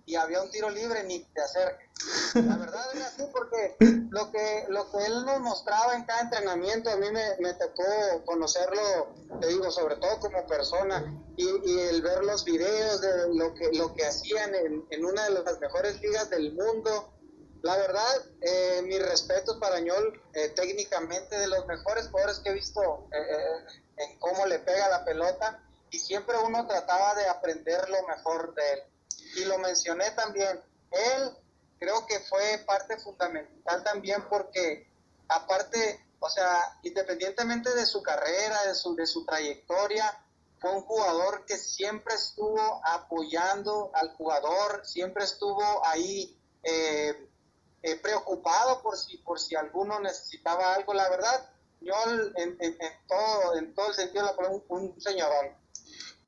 y 0.05 0.15
había 0.15 0.41
un 0.41 0.51
tiro 0.51 0.69
libre, 0.69 1.03
ni 1.03 1.23
te 1.33 1.41
acerques. 1.41 1.89
La 2.33 2.57
verdad 2.57 2.85
es 2.93 3.01
así 3.01 3.23
porque 3.31 3.75
lo 4.09 4.31
que, 4.31 4.65
lo 4.69 4.91
que 4.91 5.05
él 5.05 5.25
nos 5.25 5.39
mostraba 5.39 5.95
en 5.95 6.03
cada 6.03 6.21
entrenamiento, 6.21 6.89
a 6.89 6.97
mí 6.97 7.07
me, 7.11 7.53
tocó 7.53 7.83
conocerlo, 8.25 9.13
te 9.39 9.47
digo, 9.47 9.69
sobre 9.71 9.95
todo 9.97 10.19
como 10.19 10.45
persona, 10.47 11.05
y, 11.37 11.79
el 11.79 12.01
ver 12.01 12.23
los 12.23 12.43
videos 12.43 13.01
de 13.01 13.33
lo 13.33 13.53
que, 13.53 13.71
lo 13.73 13.93
que 13.93 14.05
hacían 14.05 14.53
en, 14.55 15.05
una 15.05 15.25
de 15.25 15.43
las 15.43 15.59
mejores 15.59 16.01
ligas 16.01 16.29
del 16.29 16.53
mundo. 16.53 17.13
La 17.61 17.77
verdad, 17.77 18.25
eh, 18.41 18.81
mis 18.83 19.01
respetos 19.01 19.57
para 19.57 19.79
Ñol, 19.79 20.19
eh, 20.33 20.49
técnicamente 20.49 21.37
de 21.37 21.47
los 21.47 21.67
mejores 21.67 22.07
jugadores 22.07 22.39
que 22.39 22.49
he 22.49 22.53
visto 22.53 23.07
eh, 23.11 23.75
en 23.97 24.19
cómo 24.19 24.47
le 24.47 24.57
pega 24.59 24.89
la 24.89 25.05
pelota, 25.05 25.63
y 25.91 25.99
siempre 25.99 26.37
uno 26.37 26.65
trataba 26.65 27.13
de 27.15 27.27
aprender 27.27 27.87
lo 27.89 28.07
mejor 28.07 28.55
de 28.55 28.73
él. 28.73 28.79
Y 29.35 29.45
lo 29.45 29.57
mencioné 29.59 30.09
también, 30.11 30.61
él 30.89 31.37
creo 31.77 32.05
que 32.07 32.19
fue 32.21 32.63
parte 32.65 32.97
fundamental 32.97 33.83
también 33.83 34.25
porque 34.29 34.87
aparte, 35.27 36.05
o 36.19 36.29
sea, 36.29 36.79
independientemente 36.83 37.73
de 37.75 37.85
su 37.85 38.01
carrera, 38.01 38.63
de 38.67 38.73
su, 38.73 38.95
de 38.95 39.05
su 39.05 39.25
trayectoria, 39.25 40.17
fue 40.59 40.71
un 40.71 40.81
jugador 40.81 41.45
que 41.45 41.57
siempre 41.57 42.13
estuvo 42.15 42.81
apoyando 42.85 43.91
al 43.93 44.15
jugador, 44.15 44.85
siempre 44.85 45.23
estuvo 45.23 45.85
ahí 45.85 46.39
eh, 46.63 47.29
eh, 47.81 47.95
preocupado 47.95 48.81
por 48.81 48.95
si, 48.95 49.17
por 49.17 49.39
si 49.39 49.55
alguno 49.55 49.99
necesitaba 49.99 50.75
algo. 50.75 50.93
La 50.93 51.09
verdad, 51.09 51.49
yo 51.81 51.95
en, 52.35 52.57
todo, 53.07 53.57
en 53.57 53.73
todo 53.73 53.87
el 53.87 53.95
sentido 53.95 54.35
un 54.69 55.01
señorón. 55.01 55.60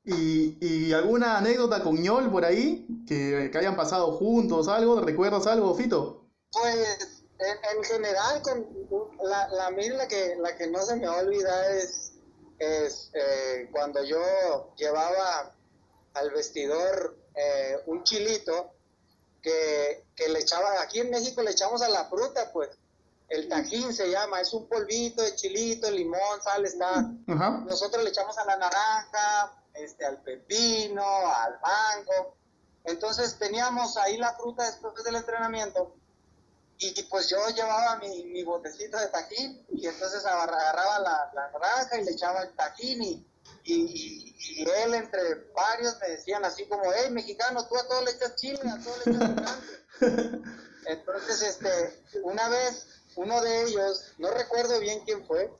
¿Y, 0.06 0.92
alguna 0.92 1.38
anécdota 1.38 1.82
con 1.82 2.00
Ñol 2.00 2.30
por 2.30 2.44
ahí? 2.44 2.86
Que, 3.08 3.50
hayan 3.54 3.76
pasado 3.76 4.12
juntos, 4.12 4.68
algo, 4.68 5.00
¿recuerdas 5.00 5.46
algo, 5.46 5.74
Fito? 5.74 6.26
Pues 6.52 7.24
en, 7.38 7.84
general, 7.84 8.42
con 8.42 8.66
la, 9.22 9.48
la, 9.48 9.70
la 9.70 10.08
que, 10.08 10.36
la 10.36 10.56
que 10.56 10.66
no 10.66 10.82
se 10.82 10.96
me 10.96 11.06
va 11.06 11.14
a 11.14 11.22
olvidar 11.22 11.70
es, 11.72 12.12
es 12.58 13.10
eh, 13.14 13.68
cuando 13.72 14.04
yo 14.04 14.74
llevaba 14.76 15.54
al 16.12 16.30
vestidor 16.30 17.16
eh, 17.34 17.78
un 17.86 18.04
chilito 18.04 18.72
que, 19.42 20.04
que, 20.14 20.28
le 20.28 20.40
echaba, 20.40 20.82
aquí 20.82 21.00
en 21.00 21.10
México 21.10 21.42
le 21.42 21.50
echamos 21.50 21.82
a 21.82 21.88
la 21.88 22.04
fruta, 22.04 22.52
pues, 22.52 22.70
el 23.28 23.48
tajín 23.48 23.92
se 23.92 24.10
llama, 24.10 24.40
es 24.40 24.52
un 24.52 24.68
polvito 24.68 25.22
de 25.22 25.34
chilito, 25.34 25.90
limón, 25.90 26.42
sal, 26.42 26.64
está. 26.64 27.10
Nosotros 27.26 28.04
le 28.04 28.10
echamos 28.10 28.36
a 28.38 28.44
la 28.44 28.56
naranja, 28.56 29.63
este, 29.74 30.04
al 30.04 30.22
pepino, 30.22 31.04
al 31.04 31.58
mango. 31.60 32.36
Entonces 32.84 33.38
teníamos 33.38 33.96
ahí 33.96 34.16
la 34.16 34.34
fruta 34.34 34.64
después 34.64 35.02
del 35.04 35.16
entrenamiento 35.16 35.94
y, 36.78 37.02
pues 37.04 37.28
yo 37.28 37.38
llevaba 37.50 37.96
mi, 37.96 38.24
mi, 38.24 38.42
botecito 38.42 38.98
de 38.98 39.06
tajín 39.06 39.64
y 39.70 39.86
entonces 39.86 40.24
agarraba 40.26 40.98
la, 40.98 41.30
la 41.32 41.50
naranja 41.50 42.00
y 42.00 42.04
le 42.04 42.10
echaba 42.10 42.42
el 42.42 42.54
tajín 42.54 43.02
y, 43.02 43.26
y, 43.64 44.68
él 44.68 44.94
entre 44.94 45.50
varios 45.54 45.98
me 46.00 46.08
decían 46.10 46.44
así 46.44 46.66
como, 46.66 46.82
hey 46.94 47.10
mexicano, 47.10 47.66
tú 47.66 47.76
a 47.76 47.86
todos 47.86 48.04
le 48.04 48.10
echas 48.10 48.36
chile, 48.36 48.60
a 48.68 48.82
todos 48.82 49.06
le 49.06 49.12
echas 49.12 49.30
picante. 49.30 50.42
entonces, 50.86 51.42
este, 51.42 52.20
una 52.22 52.48
vez 52.48 52.86
uno 53.16 53.40
de 53.40 53.62
ellos, 53.62 54.12
no 54.18 54.30
recuerdo 54.30 54.78
bien 54.80 55.00
quién 55.04 55.24
fue, 55.26 55.50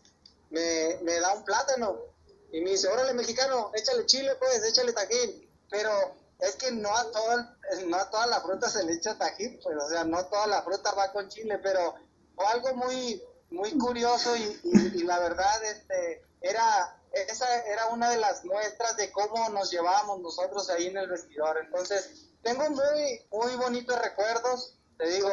me, 0.51 0.99
me 1.03 1.21
da 1.21 1.33
un 1.35 1.45
plátano 1.45 2.14
y 2.55 2.61
me 2.61 2.71
dice, 2.71 2.87
órale 2.87 3.13
mexicano, 3.15 3.73
échale 3.75 4.07
chile 4.07 4.37
pues, 4.39 4.63
échale 4.63 4.93
tajín, 4.93 5.51
pero 5.69 5.91
es 6.39 6.55
que 6.55 6.71
no 6.71 6.97
a 6.97 7.11
toda, 7.11 7.59
no 7.87 7.97
a 7.97 8.09
toda 8.09 8.29
la 8.29 8.41
fruta 8.43 8.71
se 8.71 8.85
le 8.85 8.93
echa 8.93 9.19
tajín, 9.19 9.59
pues, 9.61 9.77
o 9.77 9.89
sea, 9.89 10.05
no 10.05 10.25
toda 10.27 10.47
la 10.47 10.63
fruta 10.63 10.93
va 10.93 11.11
con 11.11 11.29
chile, 11.29 11.59
pero 11.61 11.97
fue 12.37 12.47
algo 12.47 12.73
muy, 12.77 13.21
muy 13.51 13.77
curioso 13.77 14.37
y, 14.37 14.61
y, 14.63 15.03
la 15.03 15.19
verdad, 15.19 15.65
este, 15.65 16.25
era, 16.43 16.97
esa 17.11 17.59
era 17.67 17.87
una 17.87 18.09
de 18.11 18.19
las 18.19 18.45
muestras 18.45 18.97
de 18.99 19.11
cómo 19.11 19.49
nos 19.49 19.73
llevábamos 19.73 20.21
nosotros 20.21 20.71
ahí 20.71 20.87
en 20.87 20.99
el 20.99 21.09
vestidor. 21.09 21.59
Entonces, 21.59 22.29
tengo 22.45 22.71
muy, 22.71 23.27
muy 23.33 23.57
bonitos 23.57 24.01
recuerdos, 24.01 24.79
te 24.97 25.09
digo, 25.09 25.29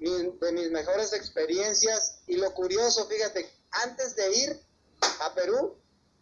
de 0.00 0.52
mis 0.52 0.70
mejores 0.72 1.12
experiencias 1.12 2.18
y 2.26 2.34
lo 2.38 2.52
curioso, 2.52 3.06
fíjate, 3.06 3.48
antes 3.70 4.16
de 4.16 4.36
ir 4.36 4.60
a 5.20 5.32
Perú 5.32 5.76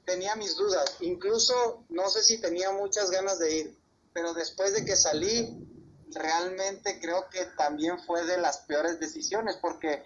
tenía 0.04 0.36
mis 0.36 0.56
dudas, 0.56 0.96
incluso 1.00 1.84
no 1.88 2.08
sé 2.10 2.22
si 2.22 2.38
tenía 2.38 2.70
muchas 2.72 3.10
ganas 3.10 3.38
de 3.38 3.54
ir, 3.54 3.78
pero 4.12 4.34
después 4.34 4.74
de 4.74 4.84
que 4.84 4.96
salí, 4.96 5.66
realmente 6.12 7.00
creo 7.00 7.28
que 7.30 7.44
también 7.56 7.98
fue 8.04 8.24
de 8.24 8.38
las 8.38 8.58
peores 8.58 9.00
decisiones, 9.00 9.56
porque 9.56 10.02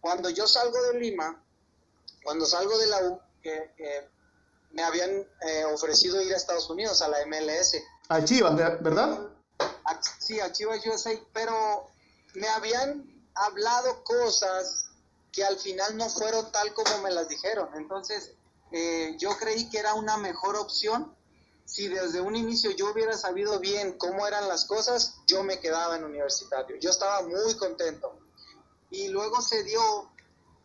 cuando 0.00 0.28
yo 0.30 0.46
salgo 0.46 0.82
de 0.82 0.98
Lima, 0.98 1.42
cuando 2.22 2.46
salgo 2.46 2.76
de 2.78 2.86
la 2.86 3.08
U, 3.08 3.20
que, 3.42 4.12
me 4.72 4.82
habían 4.82 5.10
eh, 5.42 5.64
ofrecido 5.72 6.20
ir 6.20 6.34
a 6.34 6.36
Estados 6.36 6.68
Unidos, 6.68 7.00
a 7.00 7.08
la 7.08 7.18
MLS. 7.26 7.76
A 8.08 8.24
Chivas, 8.24 8.56
¿verdad? 8.56 9.28
sí, 10.18 10.40
a 10.40 10.50
Chivas 10.50 10.84
USA, 10.84 11.12
pero 11.32 11.86
me 12.34 12.48
habían 12.48 13.04
hablado 13.34 14.02
cosas 14.02 14.86
que 15.30 15.44
al 15.44 15.56
final 15.58 15.96
no 15.96 16.08
fueron 16.08 16.50
tal 16.50 16.72
como 16.74 16.98
me 17.02 17.10
las 17.10 17.28
dijeron. 17.28 17.68
Entonces, 17.76 18.32
eh, 18.76 19.16
yo 19.18 19.30
creí 19.38 19.68
que 19.70 19.78
era 19.78 19.94
una 19.94 20.16
mejor 20.16 20.56
opción. 20.56 21.14
Si 21.64 21.88
desde 21.88 22.20
un 22.20 22.36
inicio 22.36 22.70
yo 22.72 22.92
hubiera 22.92 23.16
sabido 23.16 23.58
bien 23.58 23.96
cómo 23.96 24.26
eran 24.26 24.48
las 24.48 24.66
cosas, 24.66 25.16
yo 25.26 25.42
me 25.42 25.60
quedaba 25.60 25.96
en 25.96 26.04
universitario. 26.04 26.76
Yo 26.80 26.90
estaba 26.90 27.22
muy 27.22 27.56
contento. 27.56 28.18
Y 28.90 29.08
luego 29.08 29.40
se 29.40 29.62
dio, 29.62 30.10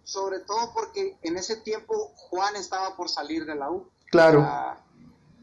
sobre 0.04 0.40
todo 0.40 0.74
porque 0.74 1.18
en 1.22 1.38
ese 1.38 1.58
tiempo 1.58 2.14
Juan 2.16 2.56
estaba 2.56 2.98
por 2.98 3.10
salir 3.10 3.46
de 3.46 3.56
la 3.56 3.72
U. 3.72 3.90
Claro. 4.12 4.46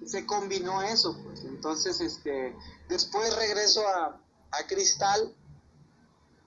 se 0.04 0.26
combinó 0.26 0.82
eso, 0.82 1.16
pues. 1.25 1.44
Entonces, 1.44 2.00
este, 2.00 2.56
después 2.88 3.35
regreso 3.37 3.87
a, 3.87 4.20
a 4.50 4.66
Cristal 4.66 5.35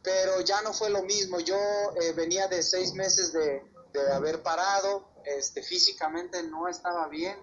pero 0.03 0.41
ya 0.41 0.61
no 0.61 0.73
fue 0.73 0.89
lo 0.89 1.03
mismo. 1.03 1.39
Yo 1.39 1.57
eh, 2.01 2.13
venía 2.13 2.47
de 2.47 2.63
seis 2.63 2.93
meses 2.93 3.33
de, 3.33 3.63
haber 4.13 4.41
parado, 4.43 5.09
este, 5.37 5.63
físicamente 5.63 6.43
no 6.43 6.67
estaba 6.67 7.07
bien 7.07 7.37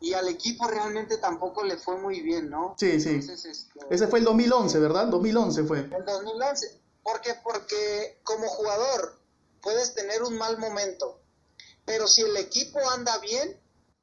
y 0.00 0.12
al 0.12 0.28
equipo 0.28 0.66
realmente 0.66 1.16
tampoco 1.18 1.64
le 1.64 1.78
fue 1.78 1.98
muy 1.98 2.20
bien, 2.20 2.50
¿no? 2.50 2.74
Sí, 2.78 3.00
sí. 3.00 3.16
Este, 3.16 3.50
Ese 3.90 4.06
fue 4.08 4.18
el 4.18 4.24
2011, 4.24 4.78
¿verdad? 4.78 5.06
2011 5.06 5.64
fue. 5.64 5.78
El 5.80 6.04
2011. 6.04 6.80
¿Por 7.02 7.20
qué? 7.20 7.34
Porque 7.42 8.20
como 8.22 8.46
jugador 8.48 9.18
puedes 9.62 9.94
tener 9.94 10.22
un 10.22 10.36
mal 10.36 10.58
momento, 10.58 11.20
pero 11.84 12.06
si 12.06 12.22
el 12.22 12.36
equipo 12.36 12.78
anda 12.90 13.18
bien, 13.18 13.58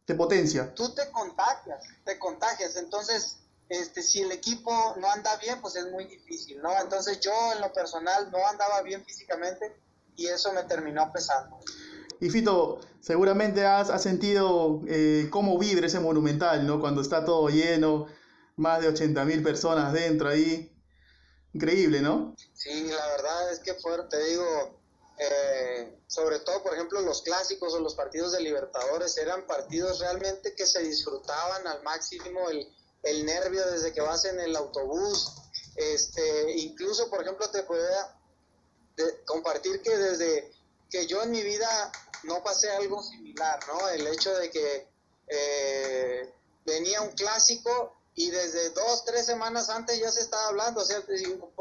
te 0.05 0.15
potencia. 0.15 0.74
Tú 0.74 0.93
te 0.93 1.10
contagias, 1.12 1.83
te 2.03 2.17
contagias. 2.17 2.75
Entonces, 2.75 3.38
este, 3.69 4.01
si 4.01 4.22
el 4.22 4.31
equipo 4.31 4.95
no 4.98 5.10
anda 5.10 5.36
bien, 5.38 5.62
pues 5.62 5.75
es 5.75 5.89
muy 5.91 6.05
difícil, 6.05 6.62
¿no? 6.62 6.72
Entonces 6.81 7.19
yo 7.19 7.31
en 7.53 7.62
lo 7.62 7.72
personal 7.72 8.29
no 8.31 8.45
andaba 8.48 8.81
bien 8.81 9.05
físicamente 9.05 9.75
y 10.15 10.27
eso 10.27 10.51
me 10.53 10.63
terminó 10.63 11.12
pesando. 11.12 11.60
Y 12.23 12.29
Fito, 12.29 12.79
seguramente 13.01 13.65
has, 13.65 14.01
sentido 14.01 14.81
eh, 14.87 15.27
cómo 15.29 15.57
vibra 15.57 15.87
ese 15.87 15.99
monumental, 15.99 16.65
¿no? 16.65 16.79
Cuando 16.79 17.01
está 17.01 17.25
todo 17.25 17.49
lleno, 17.49 18.07
más 18.55 18.81
de 18.81 18.87
80 18.87 19.25
mil 19.25 19.43
personas 19.43 19.93
dentro 19.93 20.29
ahí. 20.29 20.71
Increíble, 21.53 22.01
¿no? 22.01 22.35
Sí, 22.53 22.87
la 22.87 23.07
verdad 23.09 23.51
es 23.51 23.59
que 23.59 23.73
fue, 23.75 23.91
te 24.09 24.23
digo, 24.23 24.79
eh, 25.19 25.99
sobre 26.07 26.39
todo, 26.39 26.63
por 26.63 26.73
ejemplo, 26.73 27.01
los 27.01 27.21
clásicos 27.21 27.73
o 27.73 27.79
los 27.79 27.93
partidos 27.93 28.31
de 28.31 28.41
Libertadores 28.41 29.17
eran 29.17 29.45
partidos 29.45 29.99
realmente 29.99 30.55
que 30.55 30.65
se 30.65 30.81
disfrutaban 30.81 31.67
al 31.67 31.83
máximo 31.83 32.49
el 32.49 32.67
el 33.03 33.25
nervio 33.25 33.65
desde 33.69 33.93
que 33.93 34.01
vas 34.01 34.25
en 34.25 34.39
el 34.39 34.55
autobús. 34.55 35.33
Este, 35.75 36.53
incluso, 36.57 37.09
por 37.09 37.21
ejemplo, 37.21 37.49
te 37.49 37.63
podría 37.63 38.17
compartir 39.25 39.81
que 39.81 39.97
desde 39.97 40.51
que 40.89 41.07
yo 41.07 41.23
en 41.23 41.31
mi 41.31 41.41
vida 41.41 41.91
no 42.23 42.43
pasé 42.43 42.71
algo 42.71 43.01
similar, 43.01 43.59
¿no? 43.67 43.89
El 43.89 44.07
hecho 44.07 44.33
de 44.35 44.49
que 44.49 44.87
eh, 45.27 46.33
venía 46.65 47.01
un 47.01 47.11
clásico 47.11 47.95
y 48.15 48.29
desde 48.29 48.69
dos, 48.71 49.05
tres 49.05 49.25
semanas 49.25 49.69
antes 49.69 49.99
ya 49.99 50.11
se 50.11 50.21
estaba 50.21 50.47
hablando. 50.47 50.81
O 50.81 50.85
sea, 50.85 51.01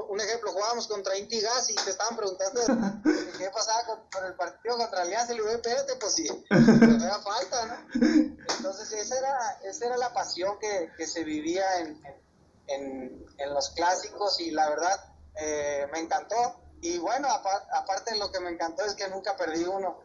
un 0.09 0.21
ejemplo, 0.21 0.53
jugábamos 0.53 0.87
contra 0.87 1.17
Inti 1.17 1.41
Gas 1.41 1.71
y 1.71 1.75
te 1.75 1.91
estaban 1.91 2.17
preguntando 2.17 2.61
qué 3.39 3.51
pasaba 3.51 3.85
con, 4.13 4.25
el 4.27 4.35
partido 4.35 4.77
contra 4.77 5.03
Alianza. 5.03 5.33
Y 5.33 5.37
le 5.37 5.43
digo, 5.43 5.55
espérate, 5.55 5.97
pues 5.97 6.13
sí, 6.13 6.29
me 6.51 7.05
da 7.05 7.21
falta, 7.21 7.67
¿no? 7.67 7.77
Entonces, 8.57 8.93
esa 8.93 9.19
era, 9.19 9.61
esa 9.65 9.87
era 9.87 9.97
la 9.97 10.13
pasión 10.13 10.59
que, 10.59 10.91
que 10.97 11.07
se 11.07 11.25
vivía 11.25 11.79
en, 11.79 12.03
en, 12.67 13.27
en, 13.39 13.55
los 13.55 13.71
clásicos 13.71 14.39
y 14.41 14.51
la 14.51 14.69
verdad 14.69 15.15
eh, 15.37 15.87
me 15.91 16.01
encantó. 16.01 16.61
Y 16.83 16.99
bueno, 16.99 17.29
aparte 17.31 18.17
lo 18.17 18.31
que 18.31 18.41
me 18.41 18.51
encantó 18.51 18.85
es 18.85 18.95
que 18.95 19.09
nunca 19.09 19.37
perdí 19.37 19.65
uno. 19.65 20.01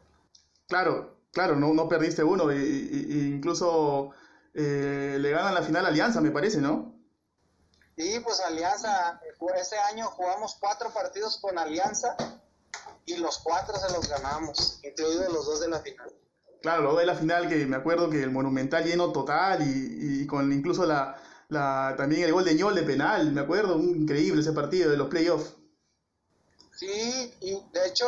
Claro, 0.67 1.17
claro, 1.31 1.55
no, 1.55 1.74
no 1.74 1.88
perdiste 1.88 2.24
uno. 2.24 2.51
y, 2.51 2.57
y 2.57 3.33
incluso 3.33 4.13
eh, 4.59 5.17
le 5.19 5.29
ganan 5.29 5.53
la 5.53 5.62
final 5.62 5.86
a 5.86 5.89
Alianza, 5.89 6.19
me 6.19 6.31
parece, 6.31 6.59
¿no? 6.59 6.95
Sí, 7.95 8.19
pues 8.24 8.39
Alianza, 8.41 9.19
ese 9.55 9.77
año 9.77 10.07
jugamos 10.07 10.57
cuatro 10.59 10.89
partidos 10.91 11.38
con 11.38 11.59
Alianza 11.59 12.17
y 13.05 13.17
los 13.17 13.38
cuatro 13.38 13.75
se 13.77 13.93
los 13.93 14.09
ganamos, 14.09 14.79
incluidos 14.83 15.31
los 15.31 15.45
dos 15.45 15.59
de 15.62 15.69
la 15.69 15.79
final. 15.79 16.12
Claro, 16.63 16.81
los 16.83 16.97
de 16.97 17.05
la 17.05 17.13
final 17.13 17.47
que 17.47 17.67
me 17.67 17.75
acuerdo 17.75 18.09
que 18.09 18.24
el 18.24 18.31
Monumental 18.31 18.83
lleno 18.83 19.12
total 19.12 19.59
y, 19.62 20.25
con 20.25 20.51
incluso 20.51 20.88
la, 20.88 21.15
también 21.95 22.24
el 22.24 22.33
gol 22.33 22.43
de 22.43 22.55
Ñol 22.55 22.74
de 22.74 22.81
penal, 22.81 23.31
me 23.31 23.41
acuerdo, 23.41 23.77
increíble 23.77 24.41
ese 24.41 24.53
partido 24.53 24.89
de 24.89 24.97
los 24.97 25.07
playoffs. 25.07 25.53
Sí, 26.75 27.31
y 27.41 27.63
de 27.74 27.88
hecho, 27.88 28.07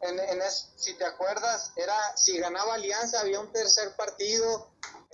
en, 0.00 0.18
en 0.18 0.42
si 0.76 0.94
te 0.94 1.04
acuerdas, 1.04 1.72
era 1.76 1.94
si 2.16 2.38
ganaba 2.38 2.74
Alianza 2.74 3.20
había 3.20 3.40
un 3.40 3.52
tercer 3.52 3.94
partido 3.96 4.70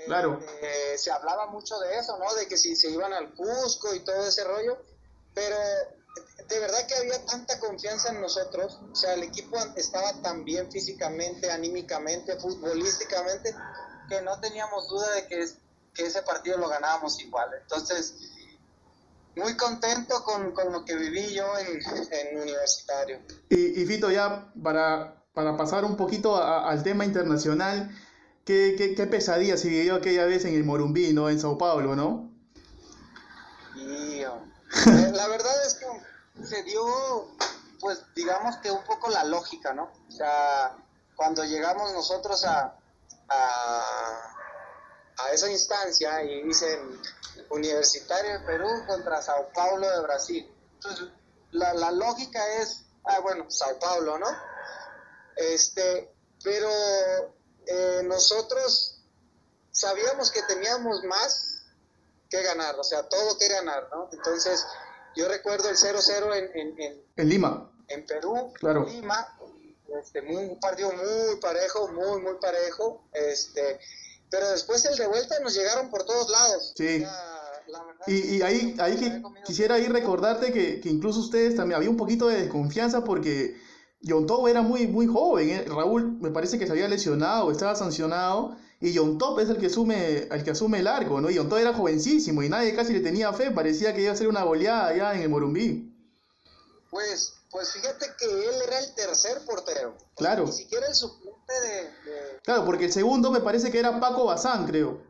Claro. 0.07 0.41
Eh, 0.63 0.97
se 0.99 1.11
hablaba 1.11 1.47
mucho 1.47 1.79
de 1.79 1.99
eso, 1.99 2.19
¿no? 2.19 2.35
De 2.35 2.47
que 2.47 2.57
si 2.57 2.75
se 2.77 2.91
iban 2.91 3.13
al 3.13 3.35
Cusco 3.35 3.95
y 3.95 4.01
todo 4.01 4.27
ese 4.27 4.45
rollo, 4.45 4.79
pero 5.35 5.57
de 6.49 6.59
verdad 6.59 6.87
que 6.87 6.95
había 6.95 7.25
tanta 7.25 7.59
confianza 7.61 8.11
en 8.11 8.21
nosotros, 8.21 8.79
o 8.91 8.95
sea, 8.95 9.15
el 9.15 9.23
equipo 9.23 9.57
estaba 9.77 10.13
tan 10.23 10.45
bien 10.45 10.71
físicamente, 10.71 11.51
anímicamente, 11.51 12.39
futbolísticamente, 12.39 13.55
que 14.09 14.21
no 14.23 14.39
teníamos 14.41 14.89
duda 14.89 15.11
de 15.13 15.27
que, 15.27 15.47
que 15.95 16.07
ese 16.07 16.23
partido 16.23 16.59
lo 16.59 16.69
ganábamos 16.69 17.19
igual. 17.21 17.51
Entonces, 17.61 18.15
muy 19.37 19.57
contento 19.57 20.23
con, 20.25 20.55
lo 20.73 20.85
que 20.85 20.97
viví 20.97 21.35
yo 21.35 21.45
en, 21.59 22.41
universitario. 22.41 23.21
Y, 23.49 23.81
y, 23.81 23.87
Fito, 23.87 24.11
ya 24.11 24.53
para, 24.63 25.25
para 25.35 25.57
pasar 25.57 25.85
un 25.85 25.97
poquito 25.97 26.43
al 26.43 26.83
tema 26.83 27.05
internacional, 27.05 27.91
Qué, 28.45 28.75
qué, 28.77 28.97
qué, 28.97 29.07
pesadilla 29.07 29.57
se 29.57 29.69
vivió 29.69 29.95
aquella 29.95 30.25
vez 30.25 30.45
en 30.45 30.55
el 30.55 30.65
Morumbí, 30.65 31.13
¿no? 31.13 31.31
En 31.31 31.39
Sao 31.39 31.57
Paulo, 31.59 31.95
¿no? 31.95 32.33
Eh, 34.87 35.13
la 35.13 35.29
verdad 35.29 35.53
es 35.67 35.75
que 35.75 36.45
se 36.45 36.63
dio, 36.63 36.83
pues 37.81 38.03
digamos 38.15 38.57
que 38.57 38.71
un 38.71 38.83
poco 38.85 39.11
la 39.11 39.25
lógica, 39.25 39.75
¿no? 39.75 39.91
O 40.09 40.11
sea, 40.11 40.77
cuando 41.15 41.45
llegamos 41.45 41.93
nosotros 41.93 42.45
a, 42.45 42.75
a, 43.29 44.32
a 45.19 45.33
esa 45.33 45.51
instancia 45.51 46.23
y 46.25 46.43
dicen 46.43 47.01
Universitario 47.51 48.39
de 48.39 48.47
Perú 48.47 48.69
contra 48.87 49.23
Sao 49.23 49.49
Paulo 49.55 49.89
de 49.89 50.01
Brasil. 50.03 50.53
Entonces, 50.75 51.09
la, 51.53 51.75
la 51.75 51.91
lógica 51.91 52.41
es, 52.61 52.85
ah, 53.05 53.21
bueno, 53.21 53.51
Sao 53.51 53.79
Paulo, 53.79 54.19
¿no? 54.19 54.29
Este, 55.37 56.13
pero 56.43 56.69
eh, 57.67 58.03
nosotros 58.05 59.01
sabíamos 59.71 60.31
que 60.31 60.43
teníamos 60.43 61.03
más 61.05 61.63
que 62.29 62.43
ganar, 62.43 62.79
o 62.79 62.85
sea, 62.85 63.09
todo 63.09 63.37
que 63.39 63.49
ganar, 63.49 63.89
¿no? 63.93 64.09
Entonces, 64.13 64.67
yo 65.15 65.29
recuerdo 65.29 65.69
el 65.69 65.77
0-0 65.77 66.35
en, 66.35 66.79
en, 66.79 67.05
en, 67.17 67.29
Lima. 67.29 67.71
En 67.89 68.07
Perú, 68.07 68.53
claro. 68.55 68.87
en 68.87 68.95
Lima, 68.95 69.39
este, 70.01 70.21
un 70.21 70.59
partido 70.59 70.91
muy 70.93 71.37
parejo, 71.37 71.89
muy, 71.89 72.21
muy 72.23 72.35
parejo, 72.41 73.05
este, 73.13 73.79
pero 74.33 74.51
después 74.51 74.83
el 74.87 74.97
de 74.97 75.07
vuelta 75.07 75.39
nos 75.41 75.55
llegaron 75.55 75.91
por 75.91 76.05
todos 76.05 76.31
lados. 76.31 76.73
Sí. 76.75 77.05
y, 78.07 78.37
y, 78.37 78.43
ahí, 78.43 78.75
ahí 78.79 79.23
quisiera 79.45 79.75
ahí 79.75 79.87
recordarte 79.87 80.53
que, 80.53 80.81
que, 80.81 80.89
incluso 80.89 81.21
ustedes 81.21 81.55
también 81.55 81.77
había 81.77 81.91
un 81.91 81.99
poquito 81.99 82.29
de 82.29 82.41
desconfianza 82.41 83.05
porque 83.05 83.61
John 84.03 84.27
Top 84.27 84.49
era 84.49 84.63
muy, 84.63 84.87
muy 84.87 85.07
joven, 85.07 85.51
¿eh? 85.51 85.65
Raúl 85.69 86.19
me 86.19 86.31
parece 86.31 86.59
que 86.59 86.67
se 86.67 86.73
había 86.73 86.89
lesionado, 86.89 87.53
estaba 87.53 87.77
sancionado, 87.77 88.57
y 88.81 88.97
John 88.97 89.19
Top 89.19 89.39
es 89.39 89.51
el 89.51 89.59
que 89.59 89.67
asume, 89.67 90.29
el 90.31 90.43
que 90.43 90.51
asume 90.51 90.81
el 90.81 90.87
arco, 90.87 91.21
¿no? 91.21 91.31
Y 91.31 91.37
John 91.37 91.51
Top 91.51 91.59
era 91.59 91.75
jovencísimo 91.75 92.43
y 92.43 92.49
nadie 92.49 92.75
casi 92.75 92.95
le 92.95 93.01
tenía 93.01 93.35
fe, 93.35 93.51
parecía 93.51 93.95
que 93.95 94.01
iba 94.01 94.13
a 94.13 94.17
ser 94.17 94.29
una 94.29 94.45
goleada 94.45 94.89
allá 94.89 95.15
en 95.15 95.23
el 95.23 95.29
Morumbí. 95.29 95.95
Pues, 96.91 97.35
pues 97.51 97.71
fíjate 97.73 98.07
que 98.19 98.25
él 98.25 98.63
era 98.67 98.79
el 98.79 98.95
tercer 98.95 99.45
portero. 99.45 99.95
Claro. 100.17 100.47
ni 100.47 100.53
siquiera 100.53 100.87
el 100.87 100.95
de, 101.61 102.41
Claro, 102.43 102.65
porque 102.65 102.87
el 102.87 102.93
segundo 102.93 103.31
me 103.31 103.41
parece 103.41 103.71
que 103.71 103.79
era 103.79 103.99
Paco 104.01 104.25
Bazán, 104.27 104.67
creo. 104.67 105.01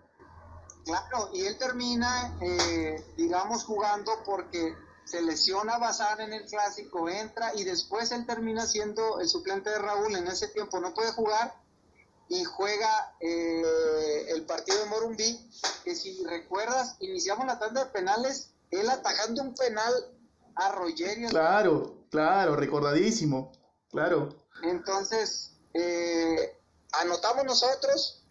Claro, 0.85 1.31
y 1.33 1.47
él 1.47 1.57
termina, 1.59 2.37
eh, 2.41 3.05
digamos, 3.17 3.65
jugando 3.65 4.13
porque 4.25 4.75
se 5.05 5.23
lesiona 5.23 5.79
Bazán 5.79 6.21
en 6.21 6.33
el 6.33 6.45
clásico, 6.47 7.09
entra 7.09 7.53
y 7.55 7.65
después 7.65 8.13
él 8.13 8.27
termina 8.27 8.67
siendo 8.67 9.21
el 9.21 9.29
suplente 9.29 9.71
de 9.71 9.79
Raúl. 9.79 10.15
En 10.17 10.27
ese 10.27 10.49
tiempo 10.49 10.81
no 10.81 10.93
puede 10.93 11.13
jugar 11.13 11.55
y 12.29 12.45
juega 12.45 13.15
eh, 13.21 14.27
el 14.29 14.45
partido 14.47 14.79
de 14.79 14.87
Morumbí, 14.87 15.51
que 15.85 15.95
si 15.95 16.25
recuerdas, 16.25 16.97
iniciamos 17.01 17.47
la 17.47 17.59
tanda 17.59 17.85
de 17.85 17.91
penales, 17.91 18.51
él 18.71 18.89
atajando 18.89 19.43
un 19.43 19.55
penal 19.55 19.93
a 20.55 20.73
Rogerio. 20.73 21.29
Claro, 21.29 22.07
claro, 22.11 22.57
recordadísimo, 22.57 23.53
claro. 23.91 24.31
Entonces, 24.63 25.52
eh, 25.75 26.59
anotamos 26.93 27.45
nosotros, 27.45 28.23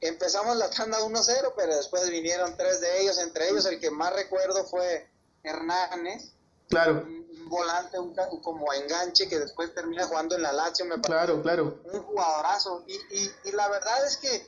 empezamos 0.00 0.56
la 0.56 0.70
tanda 0.70 0.98
1-0, 1.00 1.52
pero 1.56 1.76
después 1.76 2.08
vinieron 2.10 2.56
tres 2.56 2.80
de 2.80 3.02
ellos, 3.02 3.18
entre 3.18 3.48
ellos 3.48 3.66
el 3.66 3.80
que 3.80 3.90
más 3.90 4.12
recuerdo 4.14 4.64
fue 4.64 5.08
Hernández. 5.42 6.32
Claro. 6.68 7.04
Un 7.04 7.48
volante, 7.48 7.98
un, 7.98 8.14
como 8.42 8.72
enganche 8.72 9.28
que 9.28 9.38
después 9.38 9.74
termina 9.74 10.06
jugando 10.06 10.36
en 10.36 10.42
la 10.42 10.52
Lazio, 10.52 10.86
me 10.86 10.98
parece. 10.98 11.08
Claro, 11.08 11.42
claro. 11.42 11.80
Un 11.84 12.02
jugadorazo. 12.02 12.84
Y, 12.86 12.94
y, 12.94 13.30
y, 13.44 13.52
la 13.52 13.68
verdad 13.68 14.06
es 14.06 14.16
que, 14.16 14.46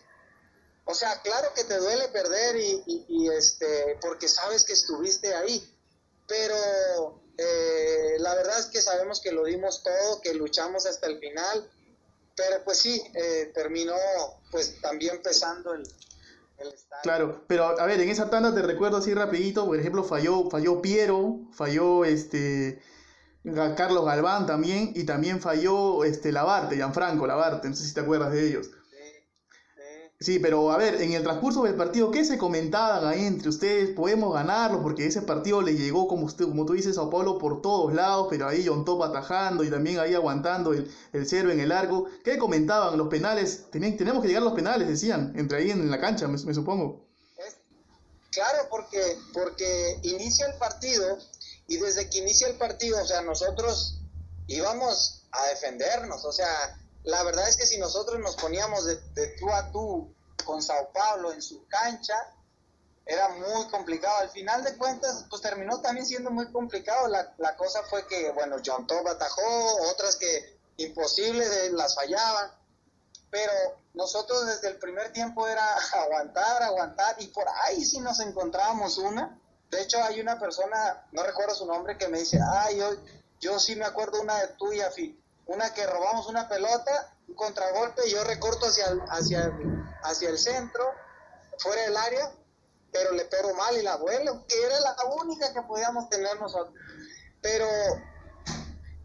o 0.86 0.94
sea, 0.94 1.20
claro 1.22 1.48
que 1.54 1.64
te 1.64 1.76
duele 1.76 2.08
perder 2.08 2.56
y, 2.56 3.04
y 3.08 3.28
este, 3.28 3.98
porque 4.00 4.28
sabes 4.28 4.64
que 4.64 4.72
estuviste 4.72 5.34
ahí, 5.34 5.70
pero 6.26 7.20
eh, 7.36 8.16
la 8.18 8.34
verdad 8.34 8.58
es 8.58 8.66
que 8.66 8.80
sabemos 8.80 9.20
que 9.20 9.32
lo 9.32 9.44
dimos 9.44 9.82
todo, 9.82 10.20
que 10.20 10.34
luchamos 10.34 10.86
hasta 10.86 11.06
el 11.06 11.18
final, 11.18 11.68
pero 12.36 12.64
pues 12.64 12.78
sí, 12.78 13.02
eh, 13.14 13.50
terminó 13.54 13.94
pues 14.50 14.80
también 14.80 15.20
pesando 15.22 15.74
el, 15.74 15.84
Claro, 17.02 17.44
pero 17.46 17.78
a 17.78 17.86
ver, 17.86 18.00
en 18.00 18.08
esa 18.08 18.30
tanda 18.30 18.54
te 18.54 18.62
recuerdo 18.62 18.98
así 18.98 19.12
rapidito, 19.12 19.66
por 19.66 19.78
ejemplo, 19.78 20.04
falló, 20.04 20.48
falló 20.48 20.80
Piero, 20.80 21.40
falló 21.52 22.04
este 22.04 22.80
Carlos 23.76 24.06
Galván 24.06 24.46
también, 24.46 24.92
y 24.94 25.04
también 25.04 25.40
falló 25.40 26.04
este 26.04 26.32
Labarte, 26.32 26.76
Gianfranco 26.76 27.26
Labarte, 27.26 27.68
no 27.68 27.76
sé 27.76 27.84
si 27.84 27.92
te 27.92 28.00
acuerdas 28.00 28.32
de 28.32 28.48
ellos. 28.48 28.70
Sí, 30.24 30.38
pero 30.38 30.72
a 30.72 30.78
ver, 30.78 31.02
en 31.02 31.12
el 31.12 31.22
transcurso 31.22 31.64
del 31.64 31.74
partido, 31.74 32.10
¿qué 32.10 32.24
se 32.24 32.38
comentaban 32.38 33.06
ahí 33.06 33.26
entre 33.26 33.50
ustedes? 33.50 33.90
¿Podemos 33.90 34.32
ganarlo? 34.32 34.80
Porque 34.80 35.04
ese 35.04 35.20
partido 35.20 35.60
le 35.60 35.74
llegó, 35.74 36.08
como, 36.08 36.24
usted, 36.24 36.46
como 36.46 36.64
tú 36.64 36.72
dices, 36.72 36.96
a 36.96 37.10
Pablo 37.10 37.36
por 37.36 37.60
todos 37.60 37.92
lados, 37.92 38.28
pero 38.30 38.48
ahí 38.48 38.64
John 38.66 38.86
Top 38.86 39.02
atajando 39.02 39.64
y 39.64 39.70
también 39.70 39.98
ahí 39.98 40.14
aguantando 40.14 40.72
el, 40.72 40.90
el 41.12 41.28
cero 41.28 41.52
en 41.52 41.60
el 41.60 41.68
largo. 41.68 42.06
¿Qué 42.24 42.38
comentaban? 42.38 42.96
Los 42.96 43.08
penales, 43.08 43.66
tenemos 43.70 44.22
que 44.22 44.28
llegar 44.28 44.40
a 44.40 44.46
los 44.46 44.54
penales, 44.54 44.88
decían, 44.88 45.34
entre 45.36 45.58
ahí 45.58 45.70
en 45.70 45.90
la 45.90 46.00
cancha, 46.00 46.26
me, 46.26 46.54
supongo. 46.54 47.04
claro, 48.30 48.66
porque, 48.70 49.18
porque 49.34 49.98
inicia 50.04 50.46
el 50.46 50.54
partido 50.54 51.18
y 51.68 51.76
desde 51.76 52.08
que 52.08 52.20
inicia 52.20 52.48
el 52.48 52.56
partido, 52.56 52.98
o 53.02 53.06
sea, 53.06 53.20
nosotros 53.20 54.00
íbamos 54.46 55.26
a 55.32 55.46
defendernos, 55.48 56.24
o 56.24 56.32
sea, 56.32 56.78
la 57.04 57.22
verdad 57.22 57.48
es 57.48 57.56
que 57.56 57.66
si 57.66 57.78
nosotros 57.78 58.18
nos 58.18 58.36
poníamos 58.36 58.84
de, 58.86 59.26
tú 59.38 59.50
a 59.50 59.70
tú 59.70 60.14
con 60.44 60.62
Sao 60.62 60.90
Paulo 60.92 61.32
en 61.32 61.42
su 61.42 61.66
cancha, 61.68 62.14
era 63.04 63.28
muy 63.28 63.66
complicado. 63.68 64.18
Al 64.18 64.30
final 64.30 64.64
de 64.64 64.76
cuentas, 64.76 65.26
pues 65.28 65.42
terminó 65.42 65.80
también 65.82 66.06
siendo 66.06 66.30
muy 66.30 66.50
complicado. 66.50 67.08
La, 67.08 67.34
la 67.38 67.56
cosa 67.56 67.82
fue 67.84 68.06
que, 68.06 68.30
bueno, 68.30 68.56
John 68.64 68.86
Top 68.86 69.06
atajó, 69.06 69.82
otras 69.90 70.16
que 70.16 70.58
imposibles 70.78 71.72
las 71.72 71.94
fallaban, 71.94 72.50
pero 73.30 73.52
nosotros 73.92 74.46
desde 74.46 74.68
el 74.68 74.78
primer 74.78 75.12
tiempo 75.12 75.46
era 75.46 75.76
aguantar, 75.92 76.62
aguantar, 76.62 77.16
y 77.18 77.26
por 77.28 77.46
ahí 77.64 77.84
sí 77.84 78.00
nos 78.00 78.20
encontrábamos 78.20 78.96
una. 78.96 79.38
De 79.70 79.82
hecho, 79.82 80.02
hay 80.02 80.20
una 80.20 80.38
persona, 80.38 81.06
no 81.12 81.22
recuerdo 81.22 81.54
su 81.54 81.66
nombre, 81.66 81.98
que 81.98 82.08
me 82.08 82.20
dice, 82.20 82.38
ay, 82.42 82.78
yo, 82.78 82.90
yo 83.40 83.60
sí 83.60 83.76
me 83.76 83.84
acuerdo 83.84 84.22
una 84.22 84.38
de 84.40 84.48
tuya, 84.48 84.90
Fi 84.90 85.20
una 85.46 85.72
que 85.74 85.86
robamos 85.86 86.26
una 86.26 86.48
pelota, 86.48 87.14
un 87.28 87.34
contragolpe, 87.34 88.06
y 88.06 88.12
yo 88.12 88.24
recorto 88.24 88.66
hacia 88.66 88.88
el, 88.88 89.00
hacia, 89.08 89.52
hacia 90.02 90.28
el 90.30 90.38
centro, 90.38 90.84
fuera 91.58 91.82
del 91.82 91.96
área, 91.96 92.32
pero 92.92 93.12
le 93.12 93.24
pego 93.24 93.54
mal 93.54 93.76
y 93.76 93.82
la 93.82 93.96
vuelo, 93.96 94.44
que 94.46 94.62
era 94.62 94.80
la 94.80 94.96
única 95.22 95.52
que 95.52 95.62
podíamos 95.62 96.08
tener 96.08 96.40
nosotros. 96.40 96.74
Pero, 97.42 97.66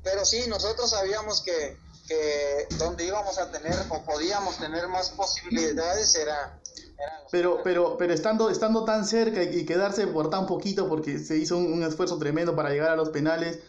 pero 0.03 0.23
sí, 0.25 0.45
nosotros 0.47 0.91
sabíamos 0.91 1.41
que, 1.41 1.77
que 2.07 2.67
donde 2.77 3.05
íbamos 3.05 3.37
a 3.37 3.51
tener 3.51 3.75
o 3.89 4.03
podíamos 4.03 4.57
tener 4.57 4.87
más 4.87 5.09
posibilidades 5.09 6.15
era... 6.15 6.59
Pero, 7.31 7.61
pero, 7.63 7.97
pero 7.97 8.13
estando, 8.13 8.49
estando 8.49 8.83
tan 8.83 9.05
cerca 9.05 9.41
y 9.41 9.65
quedarse 9.65 10.05
por 10.07 10.29
tan 10.29 10.45
poquito, 10.47 10.89
porque 10.89 11.17
se 11.17 11.37
hizo 11.37 11.57
un 11.57 11.81
esfuerzo 11.83 12.17
tremendo 12.19 12.55
para 12.55 12.71
llegar 12.71 12.91
a 12.91 12.95
los 12.95 13.09
penales, 13.09 13.59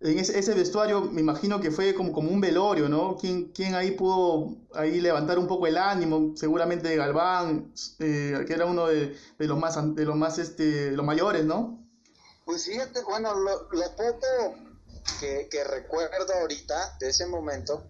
en 0.00 0.18
ese, 0.18 0.54
vestuario 0.54 1.00
me 1.00 1.22
imagino 1.22 1.58
que 1.60 1.70
fue 1.70 1.94
como, 1.94 2.12
como 2.12 2.30
un 2.30 2.40
velorio, 2.40 2.88
¿no? 2.88 3.16
¿Quién, 3.16 3.50
¿Quién, 3.52 3.74
ahí 3.74 3.92
pudo 3.92 4.56
ahí 4.74 5.00
levantar 5.00 5.38
un 5.38 5.46
poco 5.46 5.66
el 5.66 5.78
ánimo? 5.78 6.36
Seguramente 6.36 6.94
Galván, 6.96 7.72
eh, 7.98 8.44
que 8.46 8.52
era 8.52 8.66
uno 8.66 8.86
de, 8.88 9.16
de, 9.38 9.46
los 9.46 9.58
más 9.58 9.76
de 9.94 10.04
los 10.04 10.16
más 10.16 10.38
este 10.38 10.90
los 10.90 11.04
mayores, 11.04 11.44
¿no? 11.46 11.82
Pues 12.44 12.66
fíjate, 12.66 13.02
bueno, 13.04 13.34
lo, 13.34 13.68
poco 13.96 14.26
que, 15.18 15.48
que, 15.50 15.64
recuerdo 15.64 16.34
ahorita 16.40 16.98
de 17.00 17.08
ese 17.08 17.26
momento 17.26 17.82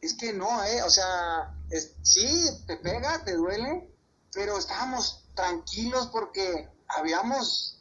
es 0.00 0.14
que 0.14 0.32
no, 0.32 0.64
¿eh? 0.64 0.82
O 0.82 0.90
sea, 0.90 1.54
sí, 2.02 2.48
te 2.66 2.76
pega, 2.76 3.24
te 3.24 3.34
duele, 3.34 3.92
pero 4.32 4.56
estábamos 4.56 5.24
tranquilos 5.34 6.06
porque 6.12 6.68
habíamos 6.86 7.76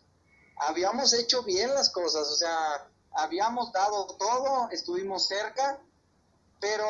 habíamos 0.60 1.14
hecho 1.14 1.44
bien 1.44 1.74
las 1.74 1.90
cosas, 1.90 2.28
o 2.28 2.36
sea, 2.36 2.90
habíamos 3.22 3.72
dado 3.72 4.08
todo, 4.18 4.70
estuvimos 4.72 5.28
cerca, 5.28 5.80
pero 6.60 6.86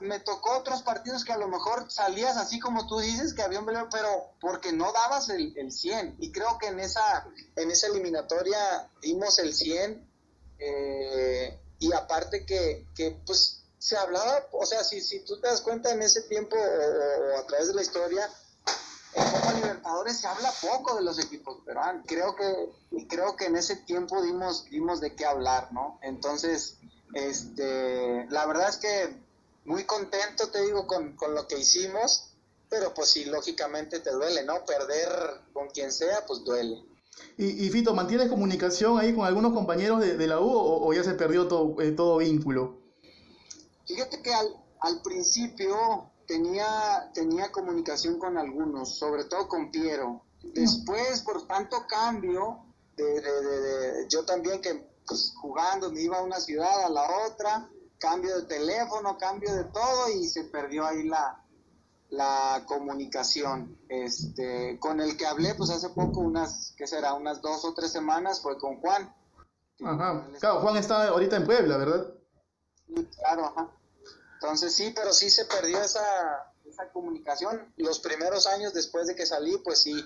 me 0.00 0.20
tocó 0.20 0.58
otros 0.58 0.82
partidos 0.82 1.24
que 1.24 1.32
a 1.32 1.38
lo 1.38 1.48
mejor 1.48 1.90
salías 1.90 2.36
así 2.36 2.58
como 2.58 2.86
tú 2.86 2.98
dices, 2.98 3.32
que 3.32 3.42
había 3.42 3.60
un 3.60 3.66
pero 3.90 4.32
porque 4.40 4.72
no 4.72 4.92
dabas 4.92 5.30
el, 5.30 5.56
el 5.56 5.72
100. 5.72 6.16
Y 6.18 6.30
creo 6.30 6.58
que 6.58 6.66
en 6.68 6.80
esa, 6.80 7.26
en 7.56 7.70
esa 7.70 7.86
eliminatoria 7.86 8.90
dimos 9.00 9.38
el 9.38 9.54
100. 9.54 10.10
Eh, 10.58 11.60
y 11.78 11.92
aparte 11.92 12.44
que, 12.46 12.86
que, 12.94 13.18
pues 13.26 13.62
se 13.78 13.96
hablaba, 13.96 14.46
o 14.52 14.64
sea, 14.64 14.82
si, 14.82 15.00
si 15.00 15.20
tú 15.20 15.40
te 15.40 15.48
das 15.48 15.60
cuenta 15.60 15.92
en 15.92 16.02
ese 16.02 16.22
tiempo 16.22 16.56
o 16.56 17.38
a 17.38 17.46
través 17.46 17.68
de 17.68 17.74
la 17.74 17.82
historia, 17.82 18.28
en 19.16 19.30
Copa 19.30 19.52
Libertadores 19.54 20.18
se 20.18 20.26
habla 20.26 20.52
poco 20.60 20.96
de 20.96 21.02
los 21.02 21.18
equipos 21.18 21.58
peruanos. 21.64 22.04
Creo 22.06 22.36
que, 22.36 23.06
creo 23.08 23.34
que 23.36 23.46
en 23.46 23.56
ese 23.56 23.76
tiempo 23.76 24.22
dimos, 24.22 24.66
dimos 24.70 25.00
de 25.00 25.14
qué 25.14 25.24
hablar, 25.24 25.72
¿no? 25.72 25.98
Entonces, 26.02 26.76
este, 27.14 28.26
la 28.28 28.46
verdad 28.46 28.68
es 28.68 28.76
que 28.76 29.16
muy 29.64 29.84
contento, 29.84 30.48
te 30.50 30.62
digo, 30.62 30.86
con, 30.86 31.16
lo 31.34 31.48
que 31.48 31.58
hicimos, 31.58 32.34
pero 32.68 32.92
pues 32.92 33.10
sí, 33.10 33.24
lógicamente 33.24 34.00
te 34.00 34.10
duele, 34.10 34.44
¿no? 34.44 34.64
Perder 34.64 35.08
con 35.52 35.68
quien 35.68 35.90
sea, 35.92 36.24
pues 36.26 36.44
duele. 36.44 36.84
Y, 37.38 37.70
Fito, 37.70 37.94
¿mantienes 37.94 38.28
comunicación 38.28 38.98
ahí 38.98 39.14
con 39.14 39.24
algunos 39.24 39.54
compañeros 39.54 40.00
de, 40.00 40.26
la 40.26 40.38
U 40.38 40.50
o, 40.50 40.92
ya 40.92 41.02
se 41.02 41.14
perdió 41.14 41.48
todo, 41.48 41.80
eh, 41.80 41.92
todo 41.92 42.18
vínculo? 42.18 42.78
Fíjate 43.86 44.20
que 44.20 44.34
al, 44.34 44.54
al 44.80 45.00
principio 45.00 46.10
tenía, 46.26 47.10
tenía 47.14 47.52
comunicación 47.52 48.18
con 48.18 48.36
algunos, 48.38 48.98
sobre 48.98 49.24
todo 49.24 49.48
con 49.48 49.70
Piero. 49.70 50.22
Después, 50.42 51.22
por 51.22 51.46
tanto 51.46 51.86
cambio, 51.88 52.66
de, 52.96 54.06
yo 54.08 54.24
también 54.24 54.60
que 54.60 54.88
pues, 55.06 55.34
jugando 55.36 55.90
me 55.90 56.02
iba 56.02 56.18
a 56.18 56.22
una 56.22 56.40
ciudad, 56.40 56.84
a 56.84 56.88
la 56.88 57.06
otra, 57.26 57.68
cambio 57.98 58.36
de 58.36 58.42
teléfono, 58.44 59.16
cambio 59.18 59.54
de 59.54 59.64
todo 59.64 60.10
y 60.10 60.26
se 60.26 60.44
perdió 60.44 60.86
ahí 60.86 61.04
la, 61.04 61.42
la 62.10 62.64
comunicación. 62.66 63.78
Este, 63.88 64.78
con 64.78 65.00
el 65.00 65.16
que 65.16 65.26
hablé, 65.26 65.54
pues 65.54 65.70
hace 65.70 65.90
poco, 65.90 66.20
unas, 66.20 66.74
¿qué 66.76 66.86
será? 66.86 67.14
Unas 67.14 67.40
dos 67.40 67.64
o 67.64 67.74
tres 67.74 67.92
semanas, 67.92 68.40
fue 68.40 68.58
con 68.58 68.80
Juan. 68.80 69.14
Ajá. 69.84 70.26
Claro, 70.40 70.60
Juan 70.60 70.76
está 70.76 71.08
ahorita 71.08 71.36
en 71.36 71.44
Puebla, 71.44 71.76
¿verdad? 71.76 72.14
Claro, 73.18 73.46
ajá. 73.46 73.75
Entonces 74.40 74.74
sí, 74.74 74.92
pero 74.94 75.12
sí 75.12 75.30
se 75.30 75.46
perdió 75.46 75.80
esa, 75.82 76.52
esa 76.68 76.88
comunicación. 76.90 77.72
Los 77.76 78.00
primeros 78.00 78.46
años 78.46 78.72
después 78.74 79.06
de 79.06 79.14
que 79.14 79.26
salí, 79.26 79.56
pues 79.64 79.80
sí, 79.80 80.04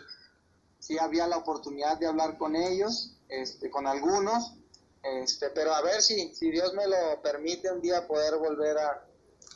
sí 0.79 0.99
había 0.99 1.27
la 1.27 1.37
oportunidad 1.37 1.99
de 1.99 2.07
hablar 2.07 2.39
con 2.39 2.57
ellos, 2.57 3.17
este, 3.29 3.71
con 3.71 3.87
algunos, 3.87 4.55
Este, 5.03 5.49
pero 5.51 5.73
a 5.73 5.81
ver 5.81 6.03
si, 6.03 6.35
si 6.35 6.51
Dios 6.51 6.75
me 6.75 6.87
lo 6.87 7.23
permite 7.23 7.73
un 7.73 7.81
día 7.81 8.07
poder 8.07 8.37
volver 8.37 8.77
a, 8.77 9.03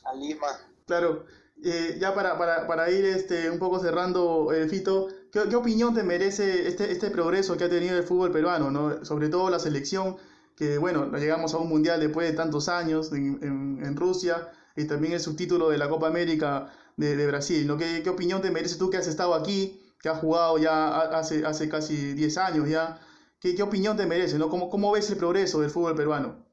a 0.05 0.15
Lima. 0.15 0.49
Claro, 0.87 1.27
eh, 1.63 1.99
ya 2.01 2.15
para, 2.15 2.39
para, 2.39 2.67
para, 2.67 2.91
ir 2.91 3.05
este, 3.05 3.51
un 3.51 3.59
poco 3.59 3.79
cerrando, 3.79 4.53
eh, 4.55 4.67
Fito, 4.69 5.09
¿qué, 5.31 5.43
¿qué, 5.51 5.57
opinión 5.57 5.95
te 5.95 6.03
merece 6.03 6.67
este, 6.67 6.91
este 6.91 7.11
progreso 7.11 7.59
que 7.59 7.65
ha 7.65 7.69
tenido 7.69 7.95
el 7.97 8.05
fútbol 8.05 8.33
peruano? 8.33 8.71
¿no? 8.71 9.05
Sobre 9.05 9.29
todo 9.29 9.51
la 9.51 9.59
selección, 9.59 10.17
que 10.57 10.79
bueno, 10.79 11.15
llegamos 11.19 11.53
a 11.53 11.59
un 11.59 11.69
mundial 11.69 12.01
después 12.01 12.27
de 12.27 12.35
tantos 12.35 12.71
años 12.71 13.13
en, 13.13 13.39
en, 13.43 13.85
en 13.85 13.97
Rusia 13.97 14.51
y 14.77 14.87
también 14.87 15.15
el 15.15 15.21
subtítulo 15.21 15.69
de 15.69 15.79
la 15.79 15.89
Copa 15.89 16.09
América 16.09 16.73
de, 16.97 17.17
de 17.17 17.27
Brasil. 17.27 17.67
¿no? 17.67 17.77
¿Qué, 17.77 18.03
¿Qué, 18.03 18.11
opinión 18.11 18.43
te 18.43 18.51
merece 18.51 18.77
tú 18.77 18.91
que 18.91 18.97
has 18.97 19.07
estado 19.07 19.35
aquí, 19.35 19.81
que 20.01 20.09
has 20.09 20.19
jugado 20.19 20.59
ya 20.59 21.01
hace, 21.19 21.45
hace 21.45 21.69
casi 21.69 22.15
10 22.15 22.39
años 22.39 22.69
ya? 22.69 23.01
¿Qué, 23.41 23.55
¿Qué, 23.55 23.63
opinión 23.63 23.97
te 23.97 24.07
merece? 24.07 24.39
¿no? 24.39 24.49
¿Cómo, 24.49 24.71
¿Cómo 24.71 24.93
ves 24.93 25.09
el 25.11 25.17
progreso 25.17 25.61
del 25.61 25.71
fútbol 25.71 25.95
peruano? 25.95 26.45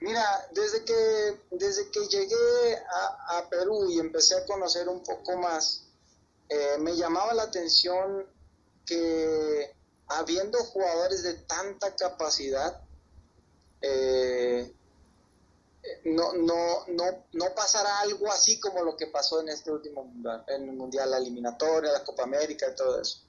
Mira, 0.00 0.24
desde 0.52 0.84
que, 0.84 1.40
desde 1.50 1.90
que 1.90 2.06
llegué 2.06 2.76
a, 2.76 3.38
a, 3.38 3.48
Perú 3.48 3.90
y 3.90 3.98
empecé 3.98 4.36
a 4.36 4.46
conocer 4.46 4.88
un 4.88 5.02
poco 5.02 5.36
más, 5.38 5.88
eh, 6.48 6.76
me 6.78 6.96
llamaba 6.96 7.34
la 7.34 7.42
atención 7.44 8.24
que 8.86 9.74
habiendo 10.08 10.58
jugadores 10.58 11.22
de 11.22 11.34
tanta 11.34 11.94
capacidad, 11.96 12.80
eh, 13.82 14.72
no, 16.04 16.32
no, 16.32 16.86
no, 16.88 17.04
no 17.32 17.54
pasará 17.54 18.00
algo 18.00 18.30
así 18.30 18.58
como 18.60 18.82
lo 18.82 18.96
que 18.96 19.06
pasó 19.08 19.40
en 19.40 19.48
este 19.48 19.70
último 19.70 20.04
mundial, 20.04 20.44
en 20.48 20.68
el 20.68 20.76
mundial, 20.76 21.10
la 21.10 21.18
eliminatoria, 21.18 21.92
la 21.92 22.04
Copa 22.04 22.24
América 22.24 22.66
y 22.70 22.74
todo 22.74 23.00
eso. 23.00 23.22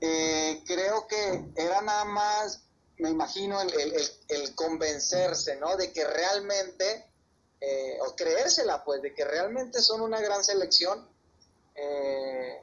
Eh, 0.00 0.62
creo 0.66 1.06
que 1.06 1.52
era 1.56 1.80
nada 1.80 2.04
más 2.04 2.66
me 2.98 3.10
imagino 3.10 3.60
el, 3.60 3.72
el, 3.74 4.10
el, 4.28 4.54
convencerse, 4.54 5.56
¿no? 5.56 5.76
De 5.76 5.92
que 5.92 6.04
realmente, 6.04 7.10
eh, 7.60 7.98
o 8.06 8.14
creérsela, 8.16 8.84
pues, 8.84 9.02
de 9.02 9.14
que 9.14 9.24
realmente 9.24 9.80
son 9.82 10.00
una 10.00 10.20
gran 10.20 10.42
selección. 10.42 11.06
Eh, 11.74 12.62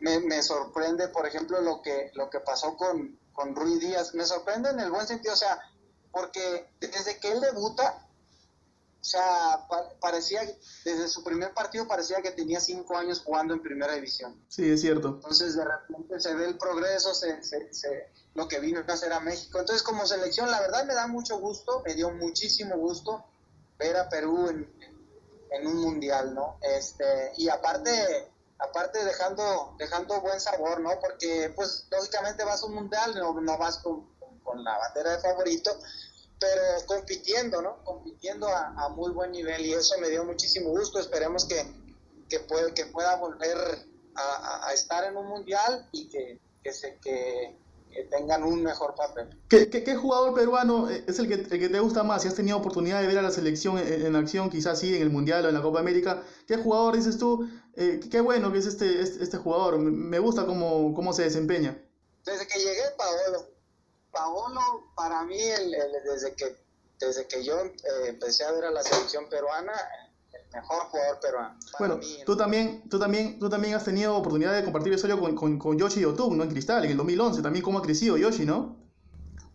me, 0.00 0.20
me, 0.20 0.42
sorprende, 0.42 1.08
por 1.08 1.26
ejemplo, 1.26 1.60
lo 1.60 1.82
que, 1.82 2.10
lo 2.14 2.30
que 2.30 2.40
pasó 2.40 2.76
con, 2.76 3.18
con 3.32 3.54
Rui 3.54 3.78
Díaz. 3.78 4.14
Me 4.14 4.24
sorprende 4.24 4.70
en 4.70 4.80
el 4.80 4.90
buen 4.90 5.06
sentido, 5.06 5.34
o 5.34 5.36
sea, 5.36 5.60
porque 6.14 6.70
desde 6.80 7.18
que 7.18 7.32
él 7.32 7.40
debuta, 7.40 8.06
o 9.00 9.04
sea, 9.04 9.66
pa 9.68 9.90
parecía, 10.00 10.40
desde 10.84 11.08
su 11.08 11.22
primer 11.22 11.52
partido 11.52 11.86
parecía 11.86 12.22
que 12.22 12.30
tenía 12.30 12.60
cinco 12.60 12.96
años 12.96 13.20
jugando 13.22 13.52
en 13.52 13.60
primera 13.60 13.94
división. 13.94 14.42
Sí, 14.48 14.70
es 14.70 14.80
cierto. 14.80 15.08
Entonces, 15.08 15.56
de 15.56 15.64
repente 15.64 16.20
se 16.20 16.34
ve 16.34 16.46
el 16.46 16.56
progreso, 16.56 17.12
se, 17.12 17.42
se, 17.42 17.74
se 17.74 18.08
lo 18.34 18.48
que 18.48 18.60
vino 18.60 18.82
a 18.86 18.92
hacer 18.92 19.12
a 19.12 19.20
México. 19.20 19.58
Entonces, 19.58 19.82
como 19.82 20.06
selección, 20.06 20.50
la 20.50 20.60
verdad 20.60 20.86
me 20.86 20.94
da 20.94 21.06
mucho 21.06 21.38
gusto, 21.38 21.82
me 21.84 21.94
dio 21.94 22.10
muchísimo 22.12 22.76
gusto 22.78 23.24
ver 23.78 23.96
a 23.96 24.08
Perú 24.08 24.48
en, 24.48 24.72
en 25.50 25.66
un 25.66 25.76
mundial, 25.82 26.34
¿no? 26.34 26.58
Este, 26.62 27.32
y 27.36 27.48
aparte, 27.48 28.30
aparte 28.58 29.04
dejando, 29.04 29.74
dejando 29.78 30.20
buen 30.20 30.40
sabor, 30.40 30.80
¿no? 30.80 30.98
Porque, 31.00 31.52
pues, 31.54 31.86
lógicamente 31.90 32.44
vas 32.44 32.62
a 32.62 32.66
un 32.66 32.74
mundial, 32.74 33.14
no, 33.14 33.40
no 33.40 33.58
vas 33.58 33.78
con, 33.78 34.13
con 34.44 34.62
la 34.62 34.78
bandera 34.78 35.16
de 35.16 35.18
favorito, 35.18 35.70
pero 36.38 36.62
compitiendo, 36.86 37.62
¿no? 37.62 37.82
Compitiendo 37.84 38.46
a, 38.46 38.74
a, 38.76 38.88
muy 38.90 39.10
buen 39.12 39.32
nivel 39.32 39.64
y 39.64 39.72
eso 39.72 39.98
me 40.00 40.10
dio 40.10 40.24
muchísimo 40.24 40.70
gusto. 40.70 41.00
Esperemos 41.00 41.46
que, 41.46 41.64
que, 42.28 42.40
puede, 42.40 42.72
que 42.74 42.86
pueda 42.86 43.16
volver 43.16 43.56
a, 44.14 44.68
a, 44.68 44.72
estar 44.72 45.04
en 45.04 45.16
un 45.16 45.26
mundial 45.26 45.88
y 45.92 46.08
que, 46.08 46.38
que, 46.62 46.72
se, 46.72 46.98
que, 46.98 47.56
que 47.90 48.04
tengan 48.04 48.42
un 48.42 48.62
mejor 48.62 48.94
papel. 48.94 49.28
¿Qué, 49.48 49.70
qué, 49.70 49.82
qué 49.82 49.96
jugador 49.96 50.34
peruano 50.34 50.88
es 50.90 51.18
el 51.18 51.28
que, 51.28 51.34
el 51.34 51.48
que, 51.48 51.68
te 51.68 51.80
gusta 51.80 52.02
más? 52.02 52.22
Si 52.22 52.28
has 52.28 52.34
tenido 52.34 52.58
oportunidad 52.58 53.00
de 53.00 53.06
ver 53.06 53.18
a 53.18 53.22
la 53.22 53.30
selección 53.30 53.78
en, 53.78 54.06
en, 54.06 54.16
acción, 54.16 54.50
quizás 54.50 54.78
sí, 54.78 54.94
en 54.94 55.02
el 55.02 55.10
Mundial 55.10 55.46
o 55.46 55.48
en 55.48 55.54
la 55.54 55.62
Copa 55.62 55.80
América, 55.80 56.22
¿qué 56.46 56.56
jugador 56.56 56.96
dices 56.96 57.18
tú? 57.18 57.48
Eh, 57.76 58.00
qué 58.10 58.20
bueno 58.20 58.52
que 58.52 58.58
es 58.58 58.66
este, 58.66 59.00
este, 59.00 59.24
este 59.24 59.38
jugador, 59.38 59.78
me 59.78 60.18
gusta 60.18 60.46
cómo, 60.46 60.94
cómo 60.94 61.12
se 61.12 61.22
desempeña. 61.22 61.80
Desde 62.24 62.46
que 62.46 62.58
llegué, 62.58 62.82
Paolo. 62.96 63.53
Paolo, 64.14 64.60
para 64.94 65.24
mí, 65.24 65.38
el, 65.38 65.74
el, 65.74 65.92
desde, 66.04 66.34
que, 66.34 66.56
desde 66.98 67.26
que 67.26 67.44
yo 67.44 67.60
eh, 67.60 67.74
empecé 68.06 68.44
a 68.44 68.52
ver 68.52 68.64
a 68.64 68.70
la 68.70 68.82
selección 68.82 69.28
peruana, 69.28 69.72
mejor 70.52 70.84
jugador 70.84 71.20
peruano. 71.20 71.58
Bueno, 71.78 71.96
mí, 71.98 72.22
tú, 72.24 72.36
también, 72.36 72.88
tú, 72.88 72.98
también, 72.98 73.38
tú 73.38 73.50
también 73.50 73.74
has 73.74 73.84
tenido 73.84 74.16
oportunidad 74.16 74.54
de 74.54 74.64
compartir 74.64 74.92
el 74.92 74.98
sueño 74.98 75.20
con, 75.20 75.34
con, 75.34 75.58
con 75.58 75.78
Yoshi 75.78 76.00
Yotun, 76.00 76.38
¿no? 76.38 76.44
En 76.44 76.50
Cristal, 76.50 76.84
en 76.84 76.92
el 76.92 76.96
2011. 76.96 77.42
También 77.42 77.64
cómo 77.64 77.78
ha 77.78 77.82
crecido 77.82 78.16
Yoshi, 78.16 78.46
¿no? 78.46 78.76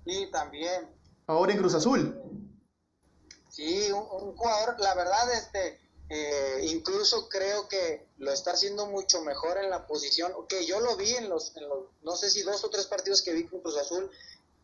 Sí, 0.06 0.30
también. 0.32 0.90
Ahora 1.26 1.54
en 1.54 1.58
Cruz 1.58 1.74
Azul. 1.74 2.22
Sí, 3.50 3.92
un, 3.92 4.04
un 4.28 4.36
jugador, 4.36 4.80
la 4.80 4.94
verdad, 4.96 5.34
este, 5.34 5.80
eh, 6.10 6.62
incluso 6.64 7.30
creo 7.30 7.68
que 7.68 8.08
lo 8.18 8.32
está 8.32 8.52
haciendo 8.52 8.88
mucho 8.88 9.22
mejor 9.22 9.60
en 9.60 9.70
la 9.70 9.86
posición, 9.86 10.32
que 10.48 10.66
yo 10.66 10.80
lo 10.80 10.96
vi 10.96 11.12
en 11.12 11.30
los, 11.30 11.56
en 11.56 11.70
los, 11.70 11.86
no 12.02 12.16
sé 12.16 12.32
si 12.32 12.42
dos 12.42 12.64
o 12.64 12.70
tres 12.70 12.88
partidos 12.88 13.22
que 13.22 13.32
vi 13.32 13.46
con 13.46 13.62
Cruz 13.62 13.78
Azul, 13.78 14.10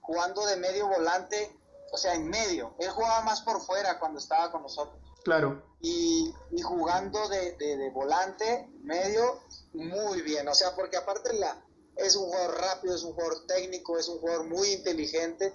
jugando 0.06 0.46
de 0.46 0.58
medio 0.58 0.88
volante, 0.88 1.58
o 1.92 1.98
sea, 1.98 2.14
en 2.14 2.30
medio. 2.30 2.76
Él 2.80 2.90
jugaba 2.90 3.22
más 3.22 3.42
por 3.42 3.62
fuera 3.62 4.00
cuando 4.00 4.20
estaba 4.20 4.52
con 4.52 4.62
nosotros. 4.62 5.02
Claro. 5.24 5.64
Y, 5.82 6.34
y 6.52 6.62
jugando 6.62 7.28
de, 7.30 7.54
de, 7.54 7.78
de, 7.78 7.90
volante, 7.90 8.70
medio, 8.84 9.42
muy 9.74 10.22
bien. 10.22 10.48
O 10.48 10.54
sea, 10.54 10.76
porque 10.76 10.98
aparte 10.98 11.34
la, 11.34 11.66
es 11.96 12.16
un 12.16 12.26
jugador 12.26 12.62
rápido, 12.62 12.96
es 12.96 13.04
un 13.04 13.14
jugador 13.14 13.48
técnico, 13.48 13.98
es 13.98 14.08
un 14.08 14.20
jugador 14.20 14.46
muy 14.46 14.72
inteligente. 14.72 15.54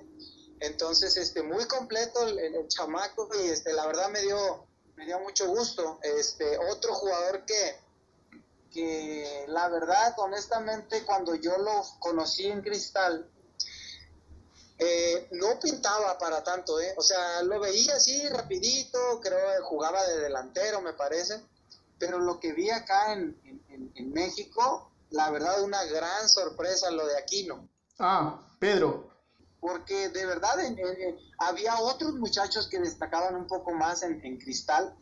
Entonces, 0.59 1.17
este, 1.17 1.43
muy 1.43 1.67
completo 1.67 2.27
el, 2.27 2.39
el, 2.39 2.55
el 2.57 2.69
chamaco 2.69 3.29
y 3.43 3.49
este, 3.49 3.73
la 3.73 3.87
verdad 3.87 4.11
me 4.11 4.21
dio, 4.21 4.67
me 4.97 5.07
dio 5.07 5.21
mucho 5.21 5.47
gusto. 5.49 6.01
Este, 6.03 6.59
otro 6.59 6.93
jugador 6.95 7.45
que, 7.45 7.81
que 8.73 9.45
la 9.49 9.69
verdad, 9.69 10.15
honestamente, 10.19 11.05
cuando 11.05 11.35
yo 11.37 11.57
lo 11.59 11.83
conocí 12.01 12.47
en 12.47 12.63
Cristal, 12.63 13.31
no 15.51 15.61
pintaba 15.61 16.19
para 16.19 16.43
tanto, 16.43 16.81
¿eh? 16.81 16.95
O 16.97 17.03
sea, 17.03 17.43
lo 17.43 17.61
veía 17.61 17.95
así 17.95 18.29
rapidito, 18.29 19.21
creo 19.21 19.39
que 19.39 19.63
jugaba 19.63 20.05
de 20.07 20.21
delantero, 20.21 20.81
me 20.81 20.93
parece, 20.93 21.41
pero 21.99 22.19
lo 22.19 22.39
que 22.39 22.53
vi 22.53 22.71
acá 22.71 23.13
en, 23.13 23.39
en, 23.45 23.93
en 23.95 24.13
México, 24.13 24.91
la 25.11 25.31
verdad, 25.31 25.63
una 25.63 25.85
gran 25.85 26.29
sorpresa 26.29 26.91
lo 26.91 27.07
de 27.07 27.19
Aquino. 27.19 27.69
Ah, 27.99 28.41
Pedro. 28.59 29.11
Porque 29.61 30.09
de 30.09 30.25
verdad 30.25 30.59
en, 30.65 30.79
había 31.39 31.79
otros 31.81 32.15
muchachos 32.15 32.69
que 32.69 32.79
destacaban 32.79 33.35
un 33.35 33.47
poco 33.47 33.73
más 33.73 34.03
en, 34.03 34.39
Cristal, 34.39 34.95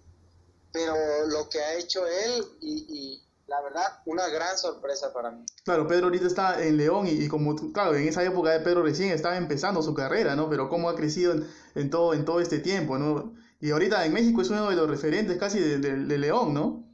pero 0.73 1.27
lo 1.27 1.49
que 1.49 1.61
ha 1.61 1.75
hecho 1.75 2.07
él 2.07 2.45
y 2.61 3.23
la 3.49 3.61
verdad, 3.63 4.03
una 4.05 4.29
gran 4.29 4.57
sorpresa 4.59 5.13
para 5.13 5.31
mí. 5.31 5.45
Claro, 5.65 5.89
Pedro 5.89 6.07
ahorita 6.07 6.27
está 6.27 6.63
en 6.63 6.77
León 6.77 7.07
y, 7.07 7.13
y, 7.13 7.29
como, 7.29 7.57
claro, 7.73 7.97
en 7.97 8.07
esa 8.07 8.23
época 8.23 8.51
de 8.51 8.61
Pedro 8.61 8.83
recién 8.83 9.11
estaba 9.11 9.37
empezando 9.37 9.83
su 9.83 9.95
carrera, 9.95 10.37
¿no? 10.37 10.49
Pero 10.51 10.69
cómo 10.69 10.89
ha 10.91 10.95
crecido 10.95 11.33
en, 11.33 11.49
en 11.75 11.91
todo, 11.91 12.13
en 12.15 12.25
todo 12.25 12.41
este 12.41 12.59
tiempo, 12.59 12.99
¿no? 12.99 13.35
Y 13.61 13.71
ahorita 13.71 14.05
en 14.05 14.13
México 14.13 14.43
es 14.43 14.51
uno 14.51 14.69
de 14.69 14.77
los 14.77 14.89
referentes 14.89 15.39
casi 15.39 15.59
de, 15.59 15.79
de, 15.79 15.97
de 15.97 16.19
León, 16.19 16.55
¿no? 16.55 16.85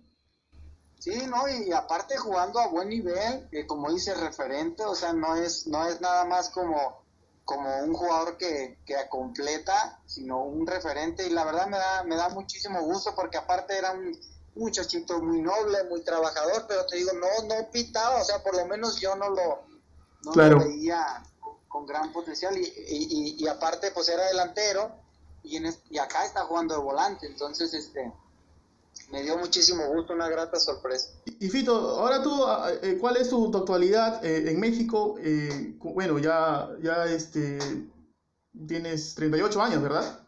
Sí, 1.00 1.26
no, 1.28 1.46
y 1.48 1.70
aparte 1.72 2.16
jugando 2.16 2.60
a 2.60 2.68
buen 2.68 2.88
nivel, 2.88 3.46
eh, 3.52 3.66
como 3.66 3.92
dice 3.92 4.14
referente, 4.14 4.84
o 4.84 4.94
sea, 4.94 5.12
no 5.12 5.36
es, 5.36 5.66
no 5.66 5.86
es 5.86 6.00
nada 6.00 6.24
más 6.24 6.48
como, 6.48 7.04
como 7.44 7.82
un 7.82 7.92
jugador 7.92 8.38
que, 8.38 8.78
que 8.86 8.94
completa, 9.10 10.00
sino 10.06 10.42
un 10.44 10.66
referente, 10.66 11.26
y 11.26 11.30
la 11.30 11.44
verdad 11.44 11.66
me 11.66 11.76
da, 11.76 12.04
me 12.04 12.16
da 12.16 12.30
muchísimo 12.30 12.80
gusto 12.82 13.12
porque 13.14 13.36
aparte 13.36 13.76
era 13.76 13.92
un 13.92 14.16
muchachito 14.54 15.20
muy 15.20 15.42
noble, 15.42 15.84
muy 15.84 16.02
trabajador, 16.02 16.64
pero 16.68 16.86
te 16.86 16.96
digo, 16.96 17.10
no, 17.12 17.48
no 17.48 17.70
pitaba, 17.70 18.20
o 18.20 18.24
sea, 18.24 18.42
por 18.42 18.56
lo 18.56 18.66
menos 18.66 19.00
yo 19.00 19.14
no 19.16 19.30
lo, 19.30 19.62
no 20.24 20.32
claro. 20.32 20.58
lo 20.58 20.64
veía 20.66 21.22
con, 21.68 21.86
gran 21.86 22.12
potencial 22.12 22.56
y, 22.56 22.62
y, 22.62 23.36
y, 23.38 23.48
aparte 23.48 23.90
pues 23.90 24.08
era 24.08 24.24
delantero 24.28 24.92
y, 25.42 25.56
en 25.56 25.74
y 25.90 25.98
acá 25.98 26.24
está 26.24 26.44
jugando 26.44 26.74
de 26.74 26.80
volante, 26.80 27.26
entonces 27.26 27.74
este 27.74 28.12
me 29.10 29.22
dio 29.22 29.36
muchísimo 29.36 29.86
gusto, 29.88 30.12
una 30.12 30.28
grata 30.28 30.58
sorpresa. 30.58 31.10
Y, 31.38 31.48
Fito, 31.48 31.74
ahora 32.00 32.22
tú, 32.22 32.44
eh, 32.82 32.96
¿cuál 33.00 33.16
es 33.16 33.28
tu, 33.28 33.50
tu 33.50 33.58
actualidad 33.58 34.24
eh, 34.24 34.50
en 34.50 34.60
México? 34.60 35.16
Eh, 35.18 35.76
bueno, 35.80 36.18
ya, 36.18 36.70
ya 36.82 37.06
este, 37.06 37.58
tienes 38.66 39.14
38 39.14 39.62
años, 39.62 39.82
¿verdad? 39.82 40.23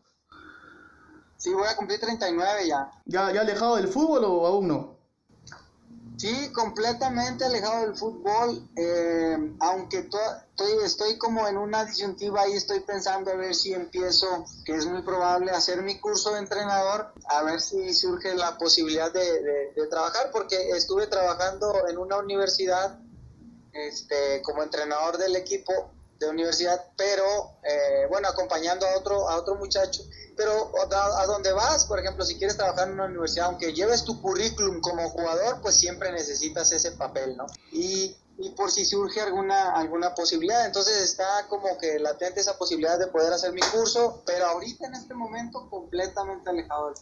Sí, 1.47 1.55
voy 1.55 1.69
a 1.69 1.77
cumplir 1.77 2.01
39 2.01 2.67
ya. 2.67 2.91
¿Ya, 3.05 3.33
ya 3.33 3.43
alejado 3.43 3.77
del 3.77 3.87
fútbol 3.87 4.25
o 4.25 4.45
aún 4.49 4.67
no? 4.67 4.97
Sí, 6.17 6.51
completamente 6.53 7.45
alejado 7.45 7.83
del 7.83 7.95
fútbol, 7.95 8.69
eh, 8.75 9.55
aunque 9.61 9.99
estoy, 9.99 10.85
estoy 10.85 11.19
como 11.19 11.47
en 11.47 11.57
una 11.57 11.85
disyuntiva 11.85 12.49
y 12.49 12.55
estoy 12.55 12.81
pensando 12.81 13.31
a 13.31 13.37
ver 13.37 13.55
si 13.55 13.73
empiezo, 13.73 14.45
que 14.65 14.75
es 14.75 14.87
muy 14.87 15.03
probable, 15.03 15.53
hacer 15.53 15.83
mi 15.83 16.01
curso 16.01 16.33
de 16.33 16.41
entrenador, 16.41 17.13
a 17.29 17.45
ver 17.45 17.61
si 17.61 17.95
surge 17.95 18.35
la 18.35 18.59
posibilidad 18.59 19.13
de, 19.13 19.41
de, 19.41 19.73
de 19.77 19.87
trabajar, 19.87 20.33
porque 20.33 20.71
estuve 20.71 21.07
trabajando 21.07 21.87
en 21.89 21.97
una 21.97 22.17
universidad 22.17 22.99
este, 23.73 24.43
como 24.43 24.65
entrenador 24.65 25.17
del 25.17 25.37
equipo 25.37 25.93
de 26.19 26.29
universidad, 26.29 26.81
pero 26.97 27.25
eh, 27.63 28.07
bueno, 28.09 28.29
acompañando 28.29 28.87
a 28.87 28.97
otro, 28.99 29.29
a 29.29 29.37
otro 29.37 29.57
muchacho. 29.57 30.03
Pero 30.37 30.73
a, 30.93 31.23
a, 31.23 31.55
vas, 31.55 31.85
por 31.87 31.99
ejemplo, 31.99 32.25
si 32.25 32.37
quieres 32.37 32.57
trabajar 32.57 32.89
en 32.89 32.95
una 32.95 33.07
universidad, 33.07 33.47
aunque 33.47 33.73
lleves 33.73 34.05
tu 34.05 34.21
currículum 34.21 34.81
como 34.81 35.09
jugador, 35.09 35.61
pues 35.63 35.77
siempre 35.77 36.13
necesitas 36.13 36.73
ese 36.73 36.93
papel, 36.93 37.37
¿no? 37.37 37.47
Y, 37.73 38.17
y 38.39 38.51
por 38.51 38.71
si 38.71 38.85
surge 38.85 39.21
alguna, 39.21 39.73
alguna 39.73 40.15
posibilidad, 40.15 40.67
entonces 40.67 41.03
está 41.03 41.47
como 41.49 41.79
que 41.79 41.99
latente 41.99 42.41
esa 42.41 42.59
posibilidad 42.59 42.99
de 42.99 43.07
poder 43.07 43.33
hacer 43.33 43.53
mi 43.53 43.63
curso, 43.63 44.23
pero 44.27 44.47
ahorita 44.47 44.87
en 44.87 44.95
este 44.95 45.15
momento 45.15 45.71
completamente 45.71 46.51
alejado. 46.51 46.93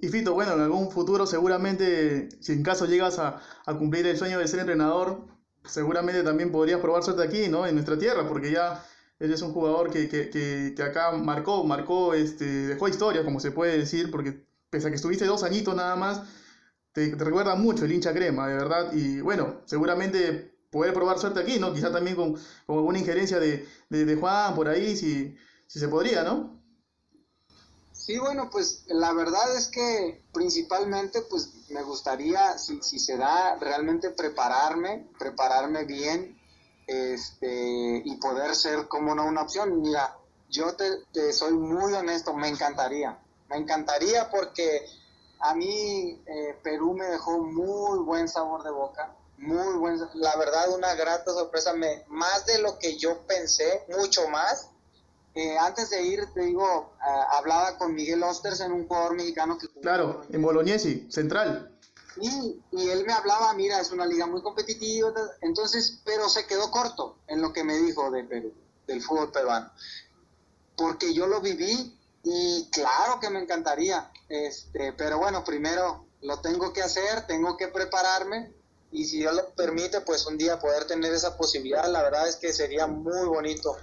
Y 0.00 0.08
Fito, 0.08 0.32
bueno, 0.32 0.54
en 0.54 0.60
algún 0.60 0.92
futuro 0.92 1.26
seguramente, 1.26 2.28
si 2.40 2.52
en 2.52 2.62
caso 2.62 2.86
llegas 2.86 3.18
a, 3.18 3.42
a 3.66 3.74
cumplir 3.76 4.06
el 4.06 4.16
sueño 4.16 4.38
de 4.38 4.46
ser 4.46 4.60
entrenador, 4.60 5.24
seguramente 5.64 6.22
también 6.22 6.52
podrías 6.52 6.80
probar 6.80 7.02
suerte 7.02 7.22
aquí, 7.22 7.48
¿no? 7.48 7.66
En 7.66 7.74
nuestra 7.74 7.98
tierra, 7.98 8.26
porque 8.28 8.50
ya 8.50 8.84
eres 9.18 9.42
un 9.42 9.52
jugador 9.52 9.90
que, 9.90 10.08
que, 10.08 10.30
que, 10.30 10.72
que 10.74 10.82
acá 10.82 11.12
marcó, 11.12 11.64
marcó, 11.64 12.14
este, 12.14 12.44
dejó 12.44 12.88
historia, 12.88 13.24
como 13.24 13.40
se 13.40 13.50
puede 13.50 13.78
decir, 13.78 14.10
porque 14.10 14.44
pese 14.70 14.86
a 14.86 14.90
que 14.90 14.96
estuviste 14.96 15.26
dos 15.26 15.42
añitos 15.42 15.74
nada 15.74 15.96
más, 15.96 16.22
te, 16.92 17.08
te, 17.14 17.24
recuerda 17.24 17.54
mucho 17.54 17.84
el 17.84 17.92
hincha 17.92 18.14
crema, 18.14 18.48
de 18.48 18.54
verdad. 18.54 18.92
Y 18.92 19.20
bueno, 19.20 19.60
seguramente 19.66 20.54
poder 20.70 20.94
probar 20.94 21.18
suerte 21.18 21.40
aquí, 21.40 21.58
¿no? 21.58 21.72
Quizá 21.74 21.92
también 21.92 22.16
con, 22.16 22.34
con 22.66 22.78
alguna 22.78 22.98
injerencia 22.98 23.38
de, 23.38 23.66
de, 23.90 24.04
de, 24.04 24.16
Juan 24.16 24.54
por 24.54 24.68
ahí, 24.68 24.96
si, 24.96 25.36
si 25.66 25.78
se 25.78 25.88
podría, 25.88 26.22
¿no? 26.24 26.59
Sí, 28.00 28.18
bueno, 28.18 28.48
pues 28.48 28.84
la 28.86 29.12
verdad 29.12 29.54
es 29.54 29.68
que 29.68 30.24
principalmente 30.32 31.20
pues 31.20 31.52
me 31.68 31.82
gustaría, 31.82 32.56
si, 32.56 32.80
si 32.80 32.98
se 32.98 33.18
da, 33.18 33.56
realmente 33.56 34.08
prepararme, 34.08 35.06
prepararme 35.18 35.84
bien 35.84 36.40
este, 36.86 38.00
y 38.02 38.16
poder 38.16 38.56
ser 38.56 38.88
como 38.88 39.14
no 39.14 39.26
una 39.26 39.42
opción. 39.42 39.82
Mira, 39.82 40.16
yo 40.48 40.74
te, 40.76 41.04
te 41.12 41.34
soy 41.34 41.52
muy 41.52 41.92
honesto, 41.92 42.32
me 42.32 42.48
encantaría, 42.48 43.18
me 43.50 43.56
encantaría 43.56 44.30
porque 44.30 44.86
a 45.40 45.54
mí 45.54 46.22
eh, 46.24 46.58
Perú 46.62 46.94
me 46.94 47.04
dejó 47.04 47.38
muy 47.38 47.98
buen 47.98 48.28
sabor 48.28 48.62
de 48.62 48.70
boca, 48.70 49.14
muy 49.36 49.76
buen, 49.76 50.00
la 50.14 50.36
verdad 50.36 50.74
una 50.74 50.94
grata 50.94 51.32
sorpresa, 51.32 51.74
me, 51.74 52.02
más 52.08 52.46
de 52.46 52.60
lo 52.62 52.78
que 52.78 52.96
yo 52.96 53.26
pensé, 53.26 53.84
mucho 53.94 54.26
más. 54.28 54.70
Eh, 55.34 55.56
antes 55.58 55.90
de 55.90 56.02
ir, 56.02 56.26
te 56.34 56.40
digo, 56.42 56.92
uh, 56.98 57.36
hablaba 57.36 57.78
con 57.78 57.94
Miguel 57.94 58.22
Osters 58.22 58.60
en 58.60 58.72
un 58.72 58.88
jugador 58.88 59.14
mexicano 59.14 59.58
que... 59.58 59.68
Claro, 59.80 60.24
en 60.30 60.42
Bolognesi, 60.42 61.06
central. 61.10 61.76
Y, 62.20 62.60
y, 62.72 62.88
él 62.88 63.04
me 63.06 63.12
hablaba, 63.12 63.52
mira, 63.54 63.80
es 63.80 63.92
una 63.92 64.06
liga 64.06 64.26
muy 64.26 64.42
competitiva, 64.42 65.12
entonces, 65.40 66.00
pero 66.04 66.28
se 66.28 66.46
quedó 66.46 66.70
corto 66.70 67.18
en 67.28 67.40
lo 67.40 67.52
que 67.52 67.62
me 67.62 67.78
dijo 67.78 68.10
de 68.10 68.24
Perú, 68.24 68.52
del 68.86 69.00
fútbol 69.00 69.30
peruano. 69.30 69.70
Porque 70.76 71.14
yo 71.14 71.28
lo 71.28 71.40
viví 71.40 71.96
y 72.24 72.68
claro 72.72 73.20
que 73.20 73.30
me 73.30 73.40
encantaría, 73.40 74.10
este, 74.28 74.92
pero 74.94 75.18
bueno, 75.18 75.44
primero 75.44 76.06
lo 76.22 76.40
tengo 76.40 76.72
que 76.72 76.82
hacer, 76.82 77.26
tengo 77.26 77.56
que 77.56 77.68
prepararme 77.68 78.52
y 78.92 79.04
si 79.04 79.18
Dios 79.18 79.34
lo 79.34 79.48
permite, 79.50 80.00
pues 80.00 80.26
un 80.26 80.36
día 80.36 80.58
poder 80.58 80.84
tener 80.86 81.12
esa 81.14 81.36
posibilidad, 81.36 81.88
la 81.88 82.02
verdad 82.02 82.28
es 82.28 82.36
que 82.36 82.52
sería 82.52 82.86
muy 82.86 83.26
bonito. 83.26 83.76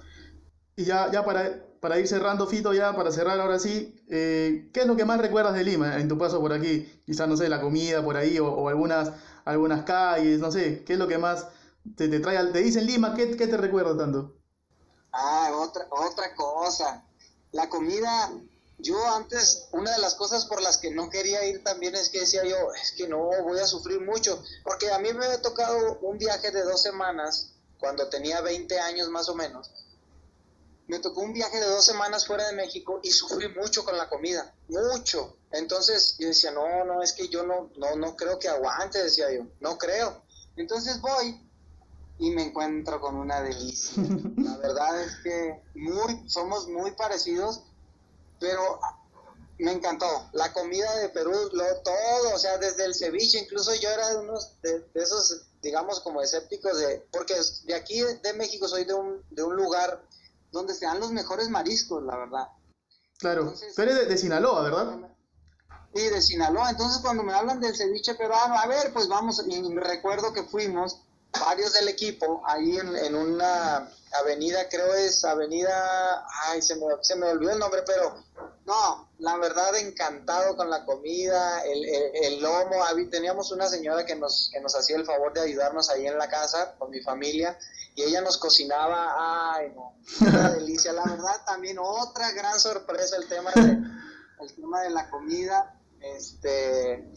Y 0.79 0.85
ya, 0.85 1.11
ya 1.11 1.25
para, 1.25 1.65
para 1.79 1.97
ir 1.97 2.07
cerrando, 2.07 2.45
Fito, 2.45 2.71
ya 2.71 2.95
para 2.95 3.11
cerrar 3.11 3.39
ahora 3.39 3.57
sí, 3.57 3.99
eh, 4.09 4.69
¿qué 4.71 4.81
es 4.81 4.85
lo 4.85 4.95
que 4.95 5.05
más 5.05 5.19
recuerdas 5.19 5.55
de 5.55 5.63
Lima 5.63 5.99
en 5.99 6.07
tu 6.07 6.19
paso 6.19 6.39
por 6.39 6.53
aquí? 6.53 7.01
Quizás, 7.03 7.27
no 7.27 7.35
sé, 7.35 7.49
la 7.49 7.59
comida 7.59 8.03
por 8.03 8.15
ahí 8.15 8.37
o, 8.37 8.69
algunas, 8.69 9.11
algunas 9.43 9.85
calles, 9.85 10.39
no 10.39 10.51
sé, 10.51 10.83
¿qué 10.85 10.93
es 10.93 10.99
lo 10.99 11.07
que 11.07 11.17
más 11.17 11.47
te, 11.95 12.07
te 12.07 12.19
trae? 12.19 12.51
Te 12.51 12.59
dicen 12.59 12.85
Lima, 12.85 13.15
¿qué, 13.15 13.35
¿qué 13.35 13.47
te 13.47 13.57
recuerda 13.57 13.97
tanto? 13.97 14.35
Ah, 15.11 15.49
otra, 15.55 15.87
otra 15.89 16.35
cosa. 16.35 17.03
La 17.53 17.69
comida, 17.69 18.31
yo 18.77 19.03
antes, 19.15 19.69
una 19.71 19.91
de 19.91 19.97
las 19.97 20.13
cosas 20.13 20.45
por 20.45 20.61
las 20.61 20.77
que 20.77 20.91
no 20.91 21.09
quería 21.09 21.43
ir 21.47 21.63
también 21.63 21.95
es 21.95 22.09
que 22.09 22.19
decía 22.19 22.43
yo, 22.43 22.71
es 22.79 22.91
que 22.91 23.07
no, 23.07 23.31
voy 23.41 23.59
a 23.59 23.65
sufrir 23.65 23.99
mucho, 24.01 24.43
porque 24.63 24.91
a 24.91 24.99
mí 24.99 25.11
me 25.11 25.25
había 25.25 25.41
tocado 25.41 25.97
un 26.01 26.19
viaje 26.19 26.51
de 26.51 26.61
dos 26.61 26.83
semanas, 26.83 27.55
cuando 27.79 28.09
tenía 28.09 28.41
20 28.41 28.79
años 28.79 29.09
más 29.09 29.27
o 29.27 29.33
menos, 29.33 29.71
me 30.87 30.99
tocó 30.99 31.21
un 31.21 31.33
viaje 31.33 31.59
de 31.59 31.67
dos 31.67 31.83
semanas 31.83 32.25
fuera 32.25 32.47
de 32.47 32.55
México 32.55 32.99
y 33.03 33.11
sufrí 33.11 33.49
mucho 33.49 33.83
con 33.83 33.97
la 33.97 34.07
comida, 34.09 34.53
mucho. 34.69 35.37
Entonces 35.51 36.15
yo 36.17 36.27
decía, 36.27 36.51
no, 36.51 36.85
no, 36.85 37.01
es 37.01 37.13
que 37.13 37.27
yo 37.27 37.43
no, 37.43 37.69
no, 37.77 37.95
no 37.95 38.15
creo 38.15 38.39
que 38.39 38.47
aguante, 38.47 39.03
decía 39.03 39.31
yo, 39.31 39.45
no 39.59 39.77
creo. 39.77 40.21
Entonces 40.55 41.01
voy 41.01 41.41
y 42.19 42.31
me 42.31 42.43
encuentro 42.43 43.01
con 43.01 43.15
una 43.15 43.41
delicia. 43.41 44.01
La 44.37 44.57
verdad 44.57 45.01
es 45.01 45.15
que 45.23 45.61
muy, 45.75 46.29
somos 46.29 46.67
muy 46.69 46.91
parecidos, 46.91 47.63
pero 48.39 48.79
me 49.59 49.73
encantó. 49.73 50.29
La 50.31 50.53
comida 50.53 50.95
de 50.97 51.09
Perú, 51.09 51.33
lo, 51.51 51.81
todo, 51.81 52.33
o 52.33 52.39
sea, 52.39 52.57
desde 52.57 52.85
el 52.85 52.95
ceviche, 52.95 53.39
incluso 53.39 53.73
yo 53.75 53.89
era 53.89 54.09
de 54.09 54.17
unos 54.19 54.53
de, 54.61 54.79
de 54.79 55.03
esos, 55.03 55.47
digamos, 55.61 55.99
como 55.99 56.21
escépticos 56.21 56.77
de, 56.79 57.05
porque 57.11 57.35
de 57.65 57.75
aquí 57.75 58.01
de 58.01 58.33
México 58.33 58.67
soy 58.67 58.85
de 58.85 58.93
un, 58.93 59.21
de 59.31 59.43
un 59.43 59.55
lugar 59.55 60.01
donde 60.51 60.73
se 60.73 60.85
dan 60.85 60.99
los 60.99 61.11
mejores 61.11 61.49
mariscos, 61.49 62.03
la 62.03 62.17
verdad. 62.17 62.47
Claro, 63.19 63.41
Entonces, 63.41 63.75
tú 63.75 63.81
eres 63.81 63.95
de, 63.95 64.05
de, 64.05 64.17
Sinaloa, 64.17 64.61
¿verdad? 64.61 65.09
Sí, 65.93 66.09
de 66.09 66.21
Sinaloa. 66.21 66.69
Entonces, 66.69 67.01
cuando 67.01 67.23
me 67.23 67.33
hablan 67.33 67.59
del 67.59 67.75
ceviche 67.75 68.15
peruano, 68.15 68.55
a 68.55 68.67
ver, 68.67 68.93
pues 68.93 69.07
vamos, 69.07 69.43
y 69.47 69.75
recuerdo 69.75 70.33
que 70.33 70.43
fuimos 70.43 71.01
varios 71.39 71.73
del 71.73 71.87
equipo 71.87 72.41
ahí 72.45 72.77
en, 72.77 72.95
en 72.95 73.15
una 73.15 73.89
avenida, 74.21 74.69
creo 74.69 74.93
es 74.93 75.23
avenida, 75.23 76.25
ay, 76.45 76.61
se 76.61 76.75
me, 76.75 76.85
se 77.01 77.15
me 77.15 77.27
olvidó 77.27 77.51
el 77.51 77.59
nombre, 77.59 77.83
pero 77.85 78.23
no, 78.67 79.09
la 79.19 79.37
verdad 79.37 79.77
encantado 79.77 80.57
con 80.57 80.69
la 80.69 80.83
comida, 80.83 81.63
el, 81.63 81.85
el, 81.85 82.11
el 82.25 82.41
lomo, 82.41 82.83
teníamos 83.09 83.49
una 83.53 83.69
señora 83.69 84.05
que 84.05 84.17
nos, 84.17 84.49
que 84.51 84.59
nos 84.59 84.75
hacía 84.75 84.97
el 84.97 85.05
favor 85.05 85.31
de 85.31 85.39
ayudarnos 85.39 85.89
ahí 85.89 86.05
en 86.05 86.17
la 86.17 86.27
casa 86.27 86.75
con 86.77 86.91
mi 86.91 86.99
familia 86.99 87.57
y 87.95 88.03
ella 88.03 88.19
nos 88.19 88.37
cocinaba, 88.37 89.55
ay 89.55 89.71
no, 89.73 89.95
una 90.19 90.49
delicia, 90.55 90.91
la 90.91 91.05
verdad 91.05 91.45
también 91.45 91.77
otra 91.79 92.31
gran 92.33 92.59
sorpresa 92.59 93.15
el 93.15 93.29
tema 93.29 93.51
de, 93.55 93.77
el 94.41 94.53
tema 94.53 94.81
de 94.81 94.89
la 94.89 95.09
comida, 95.09 95.79
este, 96.01 97.09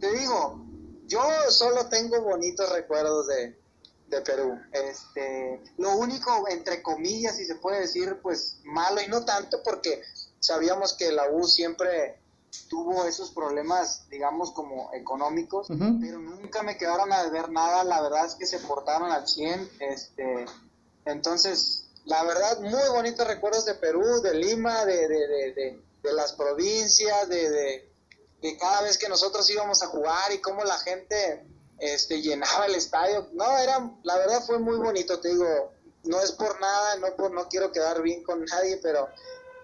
te 0.00 0.10
digo, 0.10 0.64
yo 1.04 1.20
solo 1.50 1.86
tengo 1.90 2.22
bonitos 2.22 2.72
recuerdos 2.72 3.26
de, 3.26 3.60
de 4.08 4.20
Perú. 4.22 4.58
Este, 4.72 5.62
lo 5.76 5.96
único, 5.96 6.48
entre 6.48 6.82
comillas, 6.82 7.36
si 7.36 7.44
se 7.44 7.56
puede 7.56 7.80
decir, 7.80 8.20
pues 8.22 8.58
malo 8.64 9.02
y 9.02 9.08
no 9.08 9.24
tanto, 9.24 9.62
porque 9.62 10.02
sabíamos 10.44 10.92
que 10.92 11.10
la 11.10 11.28
U 11.30 11.44
siempre 11.44 12.18
tuvo 12.68 13.04
esos 13.06 13.30
problemas, 13.30 14.08
digamos, 14.10 14.52
como 14.52 14.90
económicos, 14.92 15.70
uh 15.70 15.74
-huh. 15.74 16.00
pero 16.00 16.18
nunca 16.18 16.62
me 16.62 16.76
quedaron 16.76 17.12
a 17.12 17.24
deber 17.24 17.50
nada, 17.50 17.82
la 17.82 18.00
verdad 18.02 18.26
es 18.26 18.34
que 18.34 18.46
se 18.46 18.58
portaron 18.58 19.10
al 19.10 19.26
100, 19.26 19.70
este, 19.80 20.44
entonces, 21.06 21.86
la 22.04 22.22
verdad, 22.24 22.60
muy 22.60 22.88
bonitos 22.92 23.26
recuerdos 23.26 23.64
de 23.64 23.74
Perú, 23.74 24.20
de 24.20 24.34
Lima, 24.34 24.84
de, 24.84 25.08
de, 25.08 25.26
de, 25.26 25.52
de, 25.54 25.82
de 26.02 26.12
las 26.12 26.34
provincias, 26.34 27.28
de, 27.28 27.50
de, 27.50 27.92
de 28.42 28.56
cada 28.58 28.82
vez 28.82 28.98
que 28.98 29.08
nosotros 29.08 29.48
íbamos 29.48 29.82
a 29.82 29.86
jugar 29.86 30.30
y 30.32 30.38
cómo 30.38 30.62
la 30.64 30.78
gente 30.78 31.46
este, 31.78 32.20
llenaba 32.20 32.66
el 32.66 32.74
estadio. 32.74 33.28
No, 33.32 33.56
era, 33.58 33.90
la 34.02 34.16
verdad 34.18 34.42
fue 34.46 34.58
muy 34.58 34.76
bonito, 34.76 35.18
te 35.20 35.28
digo, 35.28 35.72
no 36.04 36.20
es 36.20 36.32
por 36.32 36.60
nada, 36.60 36.96
no, 36.96 37.16
por, 37.16 37.30
no 37.32 37.48
quiero 37.48 37.72
quedar 37.72 38.02
bien 38.02 38.22
con 38.22 38.44
nadie, 38.44 38.78
pero 38.82 39.08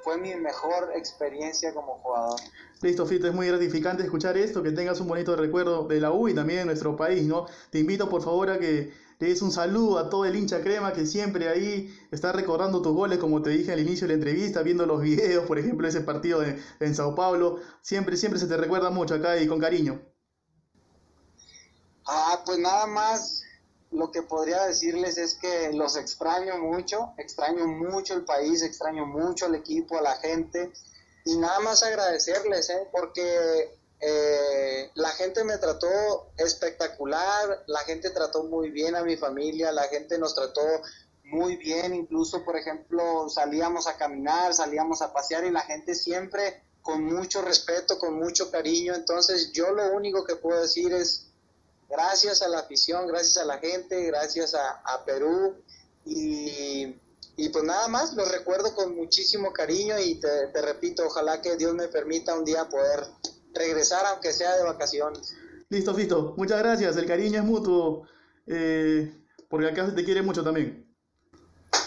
fue 0.02 0.18
mi 0.18 0.34
mejor 0.34 0.90
experiencia 0.94 1.72
como 1.74 1.94
jugador. 1.98 2.40
Listo, 2.82 3.06
Fito, 3.06 3.26
es 3.26 3.34
muy 3.34 3.46
gratificante 3.46 4.02
escuchar 4.02 4.36
esto, 4.36 4.62
que 4.62 4.72
tengas 4.72 5.00
un 5.00 5.08
bonito 5.08 5.36
recuerdo 5.36 5.86
de 5.86 6.00
la 6.00 6.12
U 6.12 6.28
y 6.28 6.34
también 6.34 6.60
de 6.60 6.64
nuestro 6.66 6.96
país, 6.96 7.24
¿no? 7.24 7.46
Te 7.70 7.78
invito 7.78 8.08
por 8.08 8.22
favor 8.22 8.50
a 8.50 8.58
que 8.58 8.92
le 9.18 9.28
des 9.28 9.42
un 9.42 9.52
saludo 9.52 9.98
a 9.98 10.08
todo 10.08 10.24
el 10.24 10.34
hincha 10.34 10.62
crema 10.62 10.94
que 10.94 11.04
siempre 11.04 11.48
ahí 11.48 11.94
está 12.10 12.32
recordando 12.32 12.80
tus 12.80 12.94
goles, 12.94 13.18
como 13.18 13.42
te 13.42 13.50
dije 13.50 13.70
al 13.72 13.80
inicio 13.80 14.06
de 14.06 14.14
la 14.14 14.18
entrevista, 14.18 14.62
viendo 14.62 14.86
los 14.86 15.02
videos, 15.02 15.44
por 15.44 15.58
ejemplo, 15.58 15.86
ese 15.86 16.00
partido 16.00 16.40
de, 16.40 16.58
en 16.80 16.94
Sao 16.94 17.14
Paulo, 17.14 17.58
siempre, 17.82 18.16
siempre 18.16 18.40
se 18.40 18.46
te 18.46 18.56
recuerda 18.56 18.88
mucho 18.88 19.14
acá 19.14 19.36
y 19.36 19.46
con 19.46 19.60
cariño. 19.60 20.00
Ah, 22.06 22.42
pues 22.46 22.58
nada 22.58 22.86
más 22.86 23.39
lo 23.90 24.10
que 24.12 24.22
podría 24.22 24.66
decirles 24.66 25.18
es 25.18 25.34
que 25.34 25.72
los 25.72 25.96
extraño 25.96 26.58
mucho, 26.58 27.12
extraño 27.18 27.66
mucho 27.66 28.14
el 28.14 28.24
país, 28.24 28.62
extraño 28.62 29.04
mucho 29.04 29.46
al 29.46 29.56
equipo, 29.56 29.98
a 29.98 30.02
la 30.02 30.16
gente. 30.16 30.72
Y 31.24 31.36
nada 31.36 31.60
más 31.60 31.82
agradecerles, 31.82 32.70
¿eh? 32.70 32.88
porque 32.92 33.78
eh, 34.00 34.90
la 34.94 35.10
gente 35.10 35.44
me 35.44 35.58
trató 35.58 36.32
espectacular, 36.36 37.64
la 37.66 37.80
gente 37.80 38.10
trató 38.10 38.44
muy 38.44 38.70
bien 38.70 38.94
a 38.94 39.02
mi 39.02 39.16
familia, 39.16 39.72
la 39.72 39.88
gente 39.88 40.18
nos 40.18 40.34
trató 40.34 40.62
muy 41.24 41.56
bien, 41.56 41.94
incluso 41.94 42.44
por 42.44 42.56
ejemplo 42.56 43.28
salíamos 43.28 43.86
a 43.86 43.96
caminar, 43.96 44.54
salíamos 44.54 45.02
a 45.02 45.12
pasear 45.12 45.44
y 45.44 45.50
la 45.50 45.60
gente 45.60 45.94
siempre 45.94 46.62
con 46.80 47.04
mucho 47.04 47.42
respeto, 47.42 47.98
con 47.98 48.14
mucho 48.14 48.50
cariño, 48.50 48.94
entonces 48.94 49.52
yo 49.52 49.70
lo 49.72 49.92
único 49.92 50.24
que 50.24 50.36
puedo 50.36 50.60
decir 50.62 50.92
es 50.94 51.29
gracias 51.90 52.42
a 52.42 52.48
la 52.48 52.60
afición, 52.60 53.06
gracias 53.06 53.38
a 53.38 53.44
la 53.44 53.58
gente, 53.58 54.04
gracias 54.04 54.54
a, 54.54 54.82
a 54.84 55.04
Perú 55.04 55.56
y 56.04 56.96
y 57.40 57.48
pues 57.48 57.64
nada 57.64 57.88
más, 57.88 58.12
lo 58.12 58.26
recuerdo 58.26 58.74
con 58.74 58.94
muchísimo 58.94 59.50
cariño 59.50 59.98
y 59.98 60.16
te, 60.16 60.48
te 60.48 60.60
repito, 60.60 61.06
ojalá 61.06 61.40
que 61.40 61.56
Dios 61.56 61.72
me 61.72 61.88
permita 61.88 62.34
un 62.34 62.44
día 62.44 62.68
poder 62.68 63.06
regresar, 63.54 64.04
aunque 64.04 64.30
sea 64.34 64.56
de 64.58 64.62
vacaciones. 64.64 65.34
Listo, 65.70 65.94
Fito. 65.94 66.34
Muchas 66.36 66.58
gracias. 66.58 66.98
El 66.98 67.06
cariño 67.06 67.38
es 67.38 67.44
mutuo. 67.46 68.06
Eh, 68.46 69.10
porque 69.48 69.68
acá 69.68 69.86
se 69.86 69.92
te 69.92 70.04
quiere 70.04 70.20
mucho 70.20 70.44
también. 70.44 70.86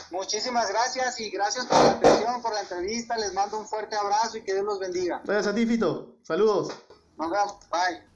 Muchísimas 0.09 0.69
gracias 0.69 1.19
y 1.19 1.29
gracias 1.29 1.67
por 1.67 1.77
la 1.77 1.91
atención, 1.91 2.41
por 2.41 2.53
la 2.53 2.61
entrevista. 2.61 3.15
Les 3.17 3.33
mando 3.33 3.59
un 3.59 3.67
fuerte 3.67 3.95
abrazo 3.95 4.37
y 4.37 4.41
que 4.41 4.53
Dios 4.53 4.65
los 4.65 4.79
bendiga. 4.79 5.21
Gracias 5.23 5.53
a 5.53 5.55
ti, 5.55 5.67
Fito. 5.67 6.15
Saludos. 6.23 6.69
Nos 7.15 7.29
vemos. 7.29 7.59
Bye. 7.69 8.12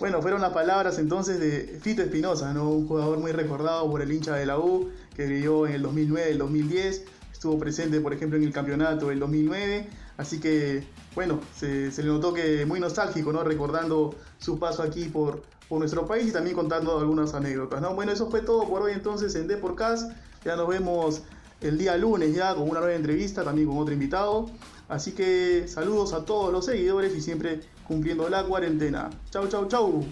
Bueno, 0.00 0.22
fueron 0.22 0.40
las 0.40 0.52
palabras 0.52 0.98
entonces 0.98 1.40
de 1.40 1.80
Fito 1.80 2.02
Espinosa, 2.02 2.52
¿no? 2.52 2.70
un 2.70 2.86
jugador 2.86 3.18
muy 3.18 3.32
recordado 3.32 3.90
por 3.90 4.00
el 4.00 4.12
hincha 4.12 4.36
de 4.36 4.46
la 4.46 4.58
U, 4.58 4.90
que 5.16 5.26
brilló 5.26 5.66
en 5.66 5.74
el 5.74 5.82
2009, 5.82 6.30
el 6.30 6.38
2010, 6.38 7.04
estuvo 7.32 7.58
presente, 7.58 8.00
por 8.00 8.12
ejemplo, 8.12 8.38
en 8.38 8.44
el 8.44 8.52
campeonato 8.52 9.08
del 9.08 9.18
2009, 9.18 9.88
así 10.16 10.38
que, 10.38 10.86
bueno, 11.16 11.40
se, 11.56 11.90
se 11.90 12.02
le 12.02 12.08
notó 12.10 12.32
que 12.32 12.64
muy 12.64 12.78
nostálgico, 12.78 13.32
¿no? 13.32 13.42
Recordando 13.42 14.14
su 14.38 14.60
paso 14.60 14.84
aquí 14.84 15.06
por, 15.06 15.42
por 15.68 15.80
nuestro 15.80 16.06
país 16.06 16.28
y 16.28 16.32
también 16.32 16.54
contando 16.54 16.98
algunas 16.98 17.34
anécdotas, 17.34 17.80
¿no? 17.82 17.94
Bueno, 17.94 18.12
eso 18.12 18.30
fue 18.30 18.42
todo 18.42 18.68
por 18.68 18.82
hoy 18.82 18.92
entonces 18.92 19.34
en 19.34 19.48
Deporcast, 19.48 20.12
ya 20.44 20.54
nos 20.54 20.68
vemos 20.68 21.22
el 21.60 21.76
día 21.76 21.96
lunes 21.96 22.34
ya 22.34 22.54
con 22.54 22.70
una 22.70 22.80
nueva 22.80 22.94
entrevista, 22.94 23.42
también 23.42 23.66
con 23.66 23.78
otro 23.78 23.92
invitado, 23.92 24.48
así 24.88 25.12
que 25.12 25.66
saludos 25.66 26.12
a 26.12 26.24
todos 26.24 26.52
los 26.52 26.66
seguidores 26.66 27.16
y 27.16 27.20
siempre 27.20 27.60
cumpliendo 27.88 28.28
la 28.28 28.44
cuarentena. 28.44 29.08
Chau, 29.30 29.48
chau, 29.48 29.66
chau. 29.66 30.04